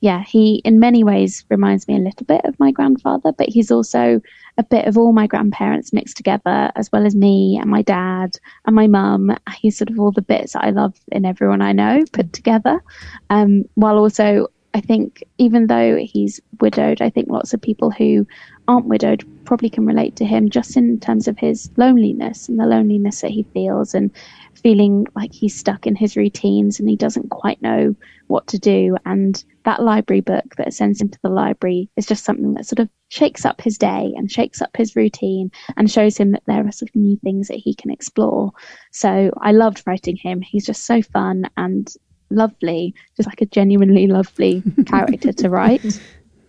[0.00, 3.70] Yeah, he in many ways reminds me a little bit of my grandfather, but he's
[3.70, 4.20] also
[4.58, 8.36] a bit of all my grandparents mixed together, as well as me and my dad
[8.66, 9.34] and my mum.
[9.56, 12.82] He's sort of all the bits I love in everyone I know put together,
[13.30, 18.26] um, while also I think even though he's widowed, I think lots of people who
[18.68, 22.66] aren't widowed probably can relate to him just in terms of his loneliness and the
[22.66, 24.10] loneliness that he feels and
[24.54, 27.94] feeling like he's stuck in his routines and he doesn't quite know
[28.28, 28.96] what to do.
[29.04, 32.78] And that library book that sends him to the library is just something that sort
[32.78, 36.66] of shakes up his day and shakes up his routine and shows him that there
[36.66, 38.52] are sort of new things that he can explore.
[38.92, 40.40] So I loved writing him.
[40.40, 41.92] He's just so fun and
[42.30, 46.00] lovely, just like a genuinely lovely character to write.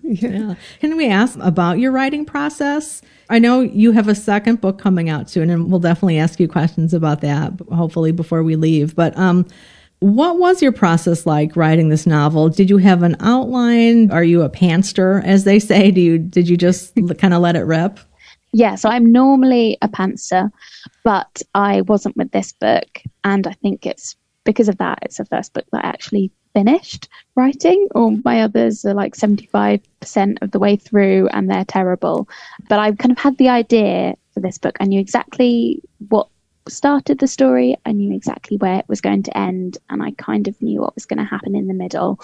[0.03, 0.29] Yeah.
[0.29, 0.55] yeah.
[0.79, 3.01] Can we ask about your writing process?
[3.29, 6.47] I know you have a second book coming out soon, and we'll definitely ask you
[6.47, 8.95] questions about that, hopefully, before we leave.
[8.95, 9.45] But um,
[9.99, 12.49] what was your process like writing this novel?
[12.49, 14.11] Did you have an outline?
[14.11, 15.91] Are you a pantser, as they say?
[15.91, 17.99] Do you did you just kind of let it rip?
[18.51, 20.51] Yeah, so I'm normally a pantser,
[21.03, 25.25] but I wasn't with this book, and I think it's because of that, it's the
[25.25, 29.81] first book that I actually finished writing, or my others are like 75%
[30.41, 32.29] of the way through and they're terrible.
[32.69, 34.77] But I kind of had the idea for this book.
[34.79, 36.27] I knew exactly what
[36.67, 40.47] started the story, I knew exactly where it was going to end, and I kind
[40.47, 42.19] of knew what was going to happen in the middle.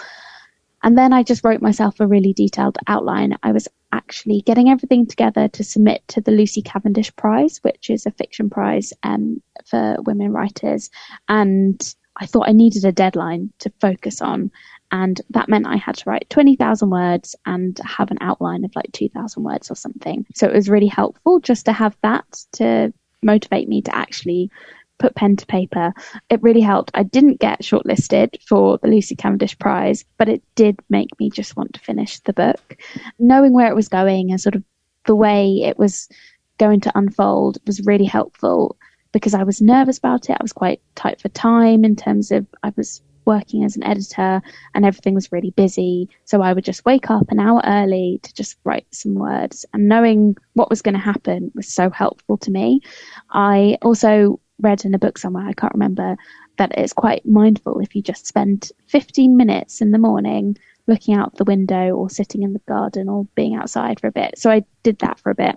[0.82, 3.38] And then I just wrote myself a really detailed outline.
[3.44, 8.06] I was actually getting everything together to submit to the Lucy Cavendish Prize, which is
[8.06, 10.90] a fiction prize um, for women writers.
[11.28, 14.52] And I thought I needed a deadline to focus on.
[14.92, 18.92] And that meant I had to write 20,000 words and have an outline of like
[18.92, 20.26] 2,000 words or something.
[20.34, 24.50] So it was really helpful just to have that to motivate me to actually
[24.98, 25.94] put pen to paper.
[26.30, 26.92] It really helped.
[26.94, 31.56] I didn't get shortlisted for the Lucy Cavendish Prize, but it did make me just
[31.56, 32.78] want to finish the book.
[33.18, 34.64] Knowing where it was going and sort of
[35.06, 36.10] the way it was
[36.58, 38.78] going to unfold was really helpful
[39.12, 40.38] because I was nervous about it.
[40.40, 44.42] I was quite tight for time in terms of I was working as an editor
[44.74, 46.10] and everything was really busy.
[46.26, 49.88] So I would just wake up an hour early to just write some words and
[49.88, 52.82] knowing what was going to happen was so helpful to me.
[53.30, 56.18] I also read in a book somewhere, I can't remember,
[56.58, 60.58] that it's quite mindful if you just spend 15 minutes in the morning
[60.88, 64.38] looking out the window or sitting in the garden or being outside for a bit.
[64.38, 65.56] So I did that for a bit.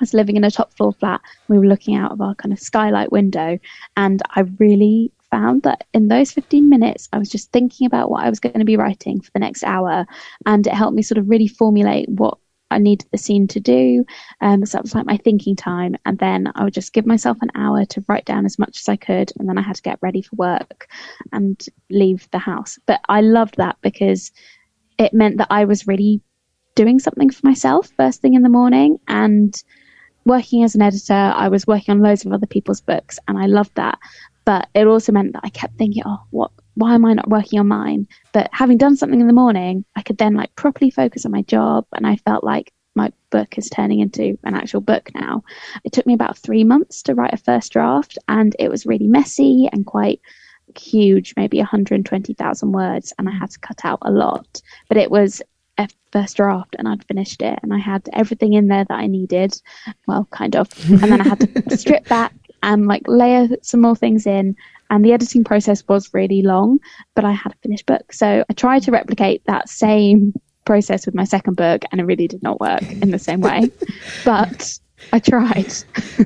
[0.00, 1.20] Was living in a top floor flat.
[1.48, 3.58] We were looking out of our kind of skylight window,
[3.96, 8.24] and I really found that in those 15 minutes, I was just thinking about what
[8.24, 10.06] I was going to be writing for the next hour.
[10.46, 12.38] And it helped me sort of really formulate what
[12.70, 14.04] I needed the scene to do.
[14.40, 15.96] Um, so that was like my thinking time.
[16.04, 18.88] And then I would just give myself an hour to write down as much as
[18.88, 19.32] I could.
[19.38, 20.88] And then I had to get ready for work
[21.32, 21.60] and
[21.90, 22.78] leave the house.
[22.86, 24.32] But I loved that because
[24.98, 26.20] it meant that I was really
[26.76, 28.98] doing something for myself first thing in the morning.
[29.08, 29.60] And
[30.24, 33.46] working as an editor, I was working on loads of other people's books and I
[33.46, 33.98] loved that.
[34.44, 37.58] But it also meant that I kept thinking, oh, what, why am I not working
[37.60, 38.08] on mine?
[38.32, 41.42] But having done something in the morning, I could then like properly focus on my
[41.42, 41.86] job.
[41.92, 45.44] And I felt like my book is turning into an actual book now.
[45.84, 49.06] It took me about three months to write a first draft and it was really
[49.06, 50.20] messy and quite
[50.76, 53.12] huge, maybe 120,000 words.
[53.18, 55.42] And I had to cut out a lot, but it was
[56.12, 59.60] first draft and I'd finished it and I had everything in there that I needed.
[60.06, 60.68] Well, kind of.
[60.88, 64.56] And then I had to strip back and like layer some more things in.
[64.90, 66.80] And the editing process was really long,
[67.14, 68.12] but I had a finished book.
[68.12, 70.34] So I tried to replicate that same
[70.64, 73.70] process with my second book and it really did not work in the same way.
[74.24, 74.78] but
[75.12, 75.72] I tried.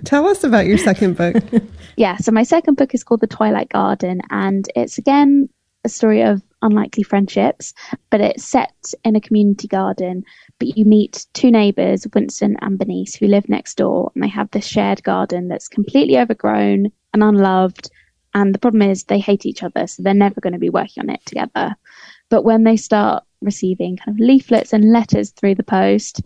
[0.05, 1.37] Tell us about your second book.
[1.97, 5.49] yeah, so my second book is called The Twilight Garden and it's again
[5.85, 7.73] a story of unlikely friendships,
[8.11, 10.25] but it's set in a community garden.
[10.59, 14.51] But you meet two neighbours, Winston and Bernice, who live next door, and they have
[14.51, 17.91] this shared garden that's completely overgrown and unloved.
[18.35, 21.03] And the problem is they hate each other, so they're never going to be working
[21.03, 21.77] on it together.
[22.31, 26.23] But when they start receiving kind of leaflets and letters through the post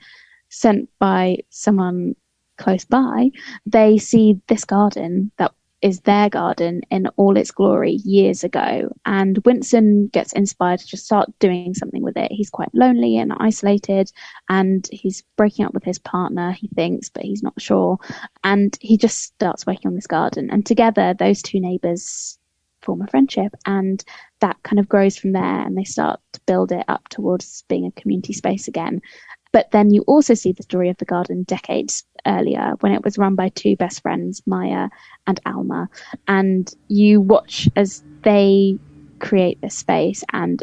[0.48, 2.15] sent by someone
[2.56, 3.31] close by,
[3.66, 8.93] they see this garden that is their garden in all its glory years ago.
[9.07, 12.33] And Winston gets inspired to just start doing something with it.
[12.33, 14.11] He's quite lonely and isolated,
[14.49, 17.99] and he's breaking up with his partner, he thinks, but he's not sure.
[18.43, 20.51] And he just starts working on this garden.
[20.51, 22.39] And together, those two neighbors
[22.83, 24.05] form a friendship, and
[24.41, 25.61] that kind of grows from there.
[25.61, 29.01] And they start to build it up towards being a community space again.
[29.53, 33.19] But then you also see the story of the garden decades earlier when it was
[33.19, 34.89] run by two best friends, Maya
[35.27, 35.89] and Alma.
[36.27, 38.78] And you watch as they
[39.19, 40.62] create this space and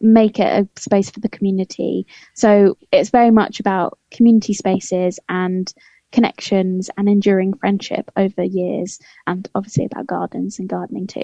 [0.00, 2.06] make it a space for the community.
[2.34, 5.72] So it's very much about community spaces and
[6.12, 11.22] connections and enduring friendship over years, and obviously about gardens and gardening too.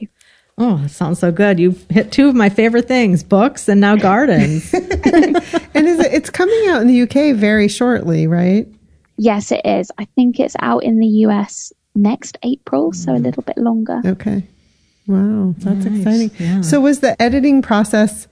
[0.58, 1.58] Oh, it sounds so good.
[1.58, 4.72] You've hit two of my favorite things books and now gardens.
[4.74, 8.66] and it, it's coming out in the UK very shortly, right?
[9.16, 9.90] Yes, it is.
[9.98, 14.01] I think it's out in the US next April, so a little bit longer.
[14.05, 14.47] Okay.
[15.06, 15.98] Wow, that's nice.
[15.98, 16.30] exciting.
[16.38, 16.60] Yeah.
[16.62, 18.26] So, was the editing process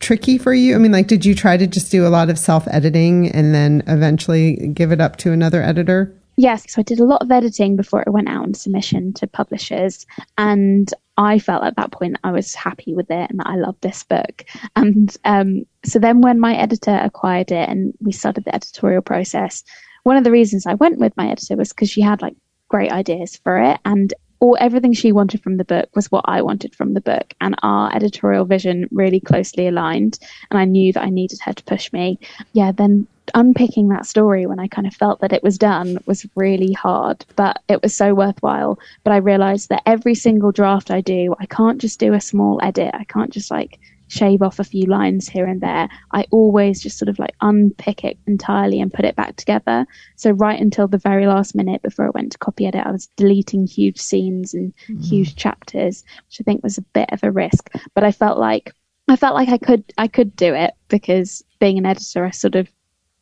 [0.00, 0.74] tricky for you?
[0.74, 3.54] I mean, like, did you try to just do a lot of self editing and
[3.54, 6.14] then eventually give it up to another editor?
[6.36, 9.26] Yes, so I did a lot of editing before it went out on submission to
[9.26, 10.06] publishers,
[10.38, 13.82] and I felt at that point I was happy with it and that I loved
[13.82, 14.44] this book.
[14.74, 19.62] And um, so then when my editor acquired it and we started the editorial process,
[20.02, 22.36] one of the reasons I went with my editor was because she had like
[22.68, 26.42] great ideas for it and all everything she wanted from the book was what I
[26.42, 30.18] wanted from the book, and our editorial vision really closely aligned.
[30.50, 32.18] And I knew that I needed her to push me.
[32.54, 36.26] Yeah, then unpicking that story when I kind of felt that it was done was
[36.34, 38.78] really hard, but it was so worthwhile.
[39.04, 42.58] But I realized that every single draft I do, I can't just do a small
[42.62, 42.92] edit.
[42.94, 43.78] I can't just like
[44.10, 45.88] shave off a few lines here and there.
[46.12, 49.86] I always just sort of like unpick it entirely and put it back together.
[50.16, 53.06] So right until the very last minute before I went to copy edit, I was
[53.16, 55.04] deleting huge scenes and mm.
[55.04, 57.70] huge chapters, which I think was a bit of a risk.
[57.94, 58.74] But I felt like
[59.08, 62.56] I felt like I could I could do it because being an editor, I sort
[62.56, 62.68] of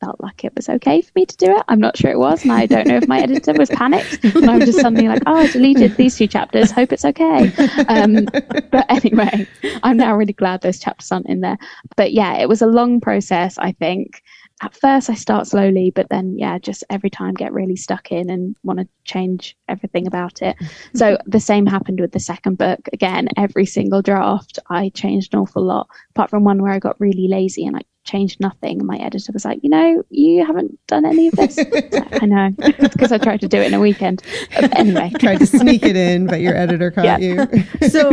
[0.01, 1.63] felt like it was okay for me to do it.
[1.69, 4.51] I'm not sure it was, and I don't know if my editor was panicked and
[4.51, 6.71] I was just suddenly like, "Oh, I deleted these two chapters.
[6.71, 7.53] Hope it's okay."
[7.89, 8.25] Um,
[8.71, 9.47] but anyway,
[9.83, 11.59] I'm now really glad those chapters aren't in there.
[11.97, 13.59] But yeah, it was a long process.
[13.59, 14.23] I think
[14.61, 18.29] at first I start slowly, but then yeah, just every time get really stuck in
[18.29, 20.57] and want to change everything about it.
[20.95, 22.81] So the same happened with the second book.
[22.93, 27.01] Again, every single draft I changed an awful lot, apart from one where I got
[27.01, 28.79] really lazy and I changed nothing.
[28.79, 31.59] And my editor was like, you know, you haven't done any of this.
[31.59, 34.23] I know, because I tried to do it in a weekend.
[34.55, 37.19] But anyway, tried to sneak it in, but your editor caught Yeah.
[37.19, 37.47] you.
[37.89, 38.13] So,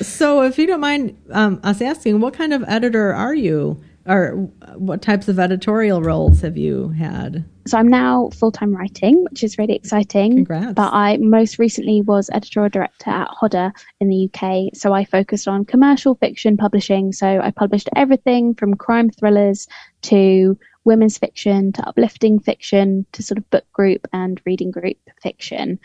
[0.00, 3.82] so if you don't mind um, us asking, what kind of editor are you?
[4.06, 7.44] Or what types of editorial roles have you had?
[7.66, 10.34] so I'm now full time writing, which is really exciting.
[10.34, 10.74] Congrats.
[10.74, 14.74] But I most recently was editorial director at Hodder in the UK.
[14.74, 17.12] So I focused on commercial fiction publishing.
[17.12, 19.68] So I published everything from crime thrillers
[20.02, 25.78] to women's fiction to uplifting fiction to sort of book group and reading group fiction.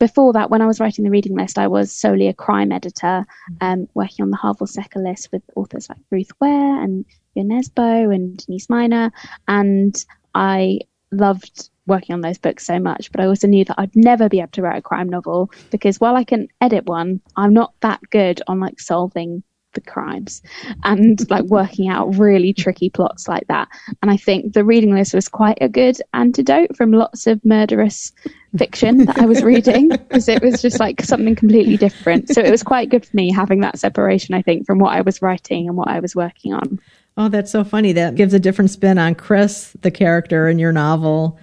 [0.00, 3.24] Before that, when I was writing the reading list, I was solely a crime editor,
[3.60, 7.04] um, working on the Harvill Secker list with authors like Ruth Ware and
[7.36, 9.12] Jo Nesbø and Denise Mina.
[9.48, 10.04] And
[10.34, 10.80] I
[11.10, 14.40] loved working on those books so much, but I also knew that I'd never be
[14.40, 18.00] able to write a crime novel because while I can edit one, I'm not that
[18.10, 19.42] good on like solving
[19.74, 20.42] the crimes
[20.84, 23.68] and like working out really tricky plots like that.
[24.00, 28.12] And I think the reading list was quite a good antidote from lots of murderous
[28.56, 32.28] fiction that I was reading because it was just like something completely different.
[32.28, 35.00] So it was quite good for me having that separation, I think, from what I
[35.00, 36.78] was writing and what I was working on.
[37.16, 37.92] Oh, that's so funny.
[37.92, 41.38] That gives a different spin on Chris, the character in your novel,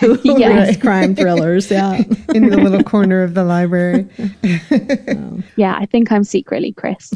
[0.00, 0.68] who Yes.
[0.68, 1.70] reads crime thrillers.
[1.70, 1.96] Yeah.
[2.34, 4.06] in the little corner of the library.
[5.56, 7.10] Yeah, I think I'm secretly Chris.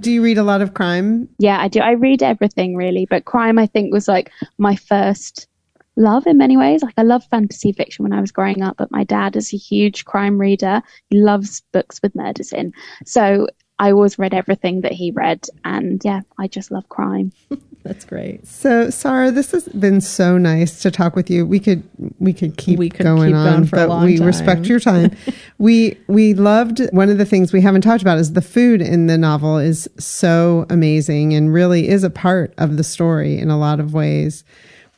[0.00, 1.28] Do you read a lot of crime?
[1.38, 1.80] Yeah, I do.
[1.80, 5.48] I read everything really, but crime I think was like my first
[5.96, 6.82] love in many ways.
[6.82, 9.56] Like I loved fantasy fiction when I was growing up, but my dad is a
[9.56, 10.82] huge crime reader.
[11.08, 12.72] He loves books with murders in.
[13.04, 13.48] So
[13.80, 17.32] I always read everything that he read and yeah, I just love crime.
[17.82, 18.46] That's great.
[18.46, 21.46] So, Sara, this has been so nice to talk with you.
[21.46, 21.82] We could
[22.18, 24.26] we could keep We could going keep on, going for a but long we time.
[24.26, 25.16] respect your time.
[25.58, 29.06] we we loved one of the things we haven't talked about is the food in
[29.06, 33.58] the novel is so amazing and really is a part of the story in a
[33.58, 34.44] lot of ways.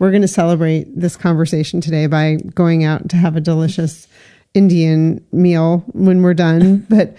[0.01, 4.09] We're going to celebrate this conversation today by going out to have a delicious
[4.55, 6.79] Indian meal when we're done.
[6.91, 7.15] but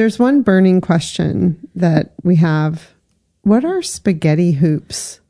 [0.00, 2.94] there's one burning question that we have.
[3.42, 5.20] What are spaghetti hoops?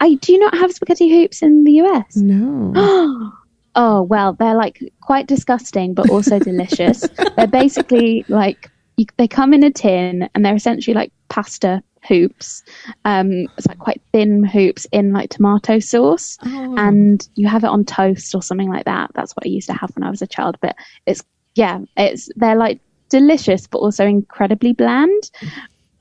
[0.00, 2.16] I do not have spaghetti hoops in the US?
[2.16, 3.32] No.
[3.76, 7.08] Oh, well, they're like quite disgusting, but also delicious.
[7.36, 12.62] they're basically like, you, they come in a tin and they're essentially like pasta hoops.
[13.04, 16.38] Um, it's like quite thin hoops in like tomato sauce.
[16.46, 16.76] Oh.
[16.78, 19.10] And you have it on toast or something like that.
[19.12, 20.56] That's what I used to have when I was a child.
[20.60, 21.24] But it's,
[21.56, 22.78] yeah, it's, they're like
[23.14, 25.30] delicious, but also incredibly bland.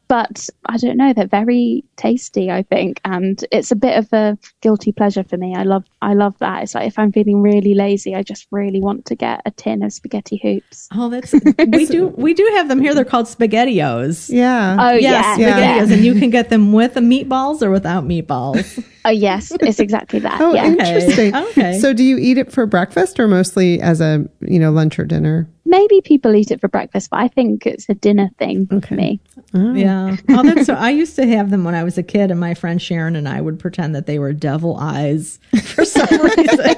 [0.07, 4.38] But I don't know, they're very tasty, I think, and it's a bit of a
[4.61, 5.56] guilty pleasure for me.
[5.56, 6.64] I love, I love that.
[6.64, 9.81] It's like if I'm feeling really lazy, I just really want to get a tin
[9.84, 10.88] of spaghetti hoops.
[10.94, 11.34] Oh, that's
[11.68, 12.94] we do we do have them here.
[12.94, 14.30] They're called spaghettios.
[14.30, 14.77] Yeah.
[14.80, 15.95] Oh yes, yeah, spaghettios, yeah.
[15.95, 18.84] and you can get them with the meatballs or without meatballs.
[19.06, 20.40] Oh yes, it's exactly that.
[20.40, 20.65] Oh, yeah.
[20.65, 21.35] interesting.
[21.35, 21.77] Okay.
[21.77, 25.03] So, do you eat it for breakfast or mostly as a you know lunch or
[25.03, 25.52] dinner?
[25.65, 29.19] Maybe people eat it for breakfast, but I think it's a dinner thing for me.
[29.53, 29.73] Oh.
[29.73, 30.18] Yeah.
[30.30, 30.73] Oh, that's so.
[30.73, 33.27] I used to have them when I was a kid, and my friend Sharon and
[33.30, 36.76] I would pretend that they were devil eyes for some reason.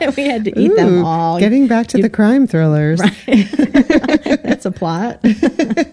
[0.00, 1.38] and we had to eat them all.
[1.38, 3.00] Getting back to the crime thrillers.
[3.26, 5.24] That's a plot.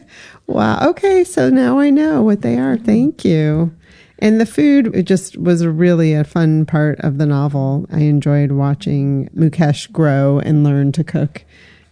[0.48, 0.92] Wow.
[0.92, 1.26] Okay.
[1.26, 2.78] So now I know what they are.
[2.78, 3.76] Thank you.
[4.20, 7.86] And the food, it just was really a fun part of the novel.
[7.92, 11.46] I enjoyed watching Mukesh grow and learn to cook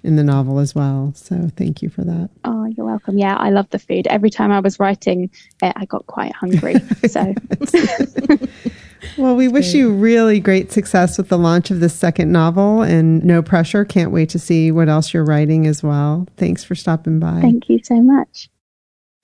[0.04, 1.12] in the novel as well.
[1.16, 2.30] So thank you for that.
[2.44, 3.18] Oh, you're welcome.
[3.18, 4.06] Yeah, I love the food.
[4.08, 5.30] Every time I was writing
[5.62, 6.76] it, I got quite hungry.
[7.08, 7.34] So
[9.18, 13.24] Well, we wish you really great success with the launch of this second novel and
[13.24, 13.86] no pressure.
[13.86, 16.28] Can't wait to see what else you're writing as well.
[16.38, 17.40] Thanks for stopping by.
[17.42, 18.50] thank you so much.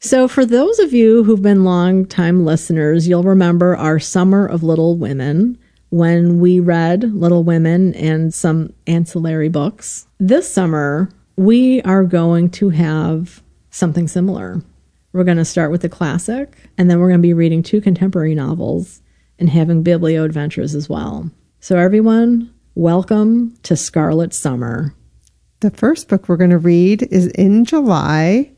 [0.03, 4.97] So, for those of you who've been long-time listeners, you'll remember our Summer of Little
[4.97, 5.59] Women
[5.89, 10.07] when we read Little Women and some ancillary books.
[10.19, 14.63] This summer, we are going to have something similar.
[15.13, 17.79] We're going to start with the classic, and then we're going to be reading two
[17.79, 19.03] contemporary novels
[19.37, 21.29] and having biblio adventures as well.
[21.59, 24.95] So, everyone, welcome to Scarlet Summer.
[25.59, 28.53] The first book we're going to read is in July,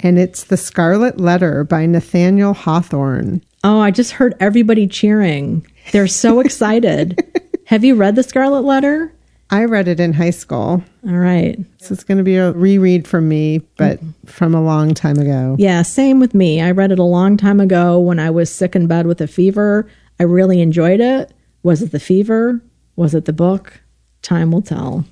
[0.00, 3.42] and it's The Scarlet Letter by Nathaniel Hawthorne.
[3.64, 5.66] Oh, I just heard everybody cheering.
[5.92, 7.22] They're so excited.
[7.66, 9.12] Have you read The Scarlet Letter?
[9.50, 10.82] I read it in high school.
[11.06, 11.58] All right.
[11.78, 14.26] So it's going to be a reread from me, but mm-hmm.
[14.26, 15.56] from a long time ago.
[15.58, 16.60] Yeah, same with me.
[16.60, 19.28] I read it a long time ago when I was sick in bed with a
[19.28, 19.88] fever.
[20.18, 21.32] I really enjoyed it.
[21.62, 22.60] Was it the fever?
[22.96, 23.80] Was it the book?
[24.22, 25.04] Time will tell.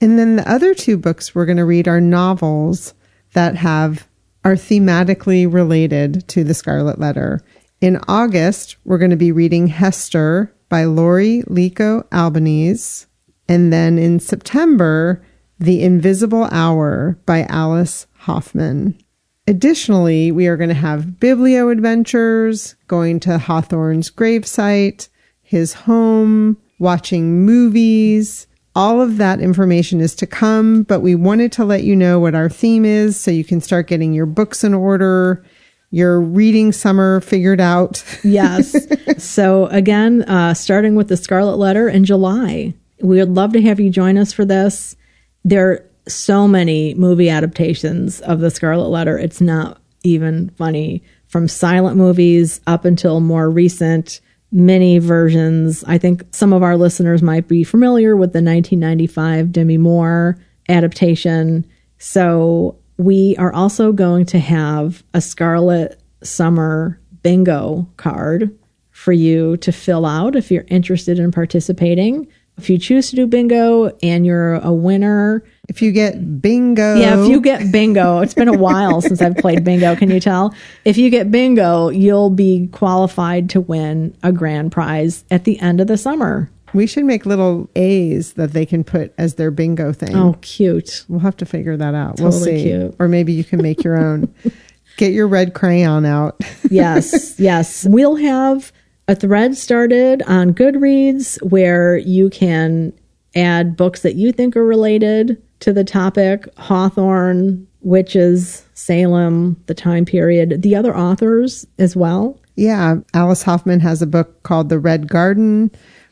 [0.00, 2.94] And then the other two books we're going to read are novels
[3.32, 4.06] that have
[4.44, 7.40] are thematically related to the Scarlet Letter.
[7.80, 13.06] In August, we're going to be reading Hester by Laurie Lico Albanese.
[13.48, 15.24] And then in September,
[15.58, 18.98] The Invisible Hour by Alice Hoffman.
[19.46, 25.08] Additionally, we are going to have biblio adventures, going to Hawthorne's gravesite,
[25.42, 28.46] his home, watching movies.
[28.74, 32.34] All of that information is to come, but we wanted to let you know what
[32.34, 35.44] our theme is so you can start getting your books in order,
[35.90, 38.02] your reading summer figured out.
[38.24, 38.74] yes.
[39.22, 42.72] So, again, uh, starting with the Scarlet Letter in July,
[43.02, 44.96] we would love to have you join us for this.
[45.44, 49.18] There are so many movie adaptations of the Scarlet Letter.
[49.18, 51.02] It's not even funny.
[51.26, 54.20] From silent movies up until more recent
[54.52, 55.82] mini versions.
[55.86, 60.38] I think some of our listeners might be familiar with the 1995 Demi Moore
[60.68, 61.66] adaptation.
[61.98, 68.56] So we are also going to have a Scarlet Summer bingo card
[68.90, 72.28] for you to fill out if you're interested in participating.
[72.62, 76.94] If you choose to do bingo and you're a winner, if you get bingo.
[76.94, 79.96] Yeah, if you get bingo, it's been a while since I've played bingo.
[79.96, 80.54] Can you tell?
[80.84, 85.80] If you get bingo, you'll be qualified to win a grand prize at the end
[85.80, 86.52] of the summer.
[86.72, 90.14] We should make little A's that they can put as their bingo thing.
[90.14, 91.04] Oh, cute.
[91.08, 92.18] We'll have to figure that out.
[92.18, 92.62] Totally we'll see.
[92.62, 92.94] cute.
[93.00, 94.32] Or maybe you can make your own.
[94.98, 96.40] Get your red crayon out.
[96.70, 97.84] yes, yes.
[97.88, 98.70] We'll have
[99.08, 102.92] a thread started on Goodreads where you can
[103.34, 110.04] add books that you think are related to the topic Hawthorne, witches, Salem, the time
[110.04, 112.38] period, the other authors as well.
[112.56, 115.70] Yeah, Alice Hoffman has a book called The Red Garden,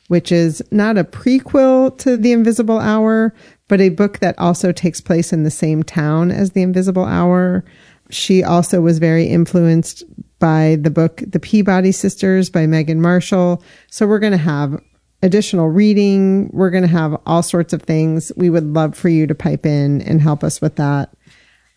[0.09, 3.35] which is not a prequel to The Invisible Hour,
[3.69, 7.65] but a book that also takes place in the same town as The Invisible Hour.
[8.09, 10.03] She also was very influenced
[10.41, 13.62] by the book The Peabody Sisters by Megan Marshall.
[13.89, 14.83] So we're going to have
[15.23, 16.51] additional reading.
[16.53, 18.33] We're going to have all sorts of things.
[18.37, 21.15] We would love for you to pipe in and help us with that.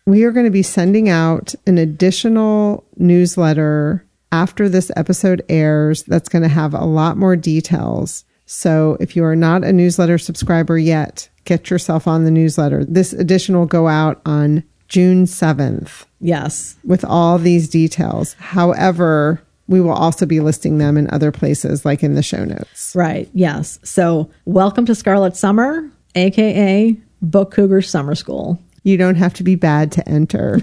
[0.06, 6.28] We are going to be sending out an additional newsletter after this episode airs that's
[6.28, 8.24] going to have a lot more details.
[8.46, 12.84] So if you are not a newsletter subscriber yet, get yourself on the newsletter.
[12.84, 16.04] This edition will go out on June 7th.
[16.20, 16.76] Yes.
[16.84, 18.34] With all these details.
[18.34, 22.94] However, we will also be listing them in other places, like in the show notes.
[22.94, 23.28] Right.
[23.32, 23.78] Yes.
[23.82, 28.58] So, welcome to Scarlet Summer, aka Book Cougar Summer School.
[28.82, 30.60] You don't have to be bad to enter.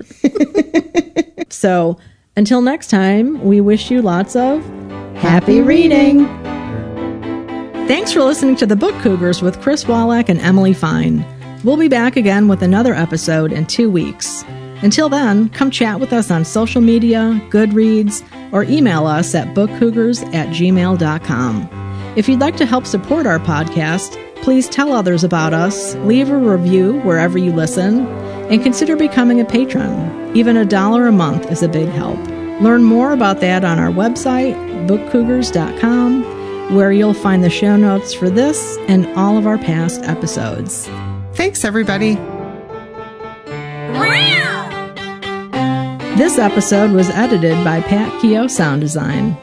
[1.49, 1.97] so,
[2.37, 4.63] until next time, we wish you lots of
[5.15, 6.25] happy reading.
[7.87, 11.25] Thanks for listening to the Book Cougars with Chris Wolak and Emily Fine.
[11.63, 14.43] We'll be back again with another episode in two weeks.
[14.81, 20.23] Until then, come chat with us on social media, Goodreads, or email us at bookcougars
[20.33, 21.69] at gmail.com.
[22.15, 26.37] If you'd like to help support our podcast, please tell others about us, leave a
[26.37, 28.07] review wherever you listen,
[28.49, 30.35] and consider becoming a patron.
[30.35, 32.19] Even a dollar a month is a big help.
[32.59, 34.55] Learn more about that on our website,
[34.87, 40.89] bookcougars.com, where you'll find the show notes for this and all of our past episodes.
[41.41, 42.13] Thanks, everybody.
[46.15, 49.35] This episode was edited by Pat Keogh Sound Design.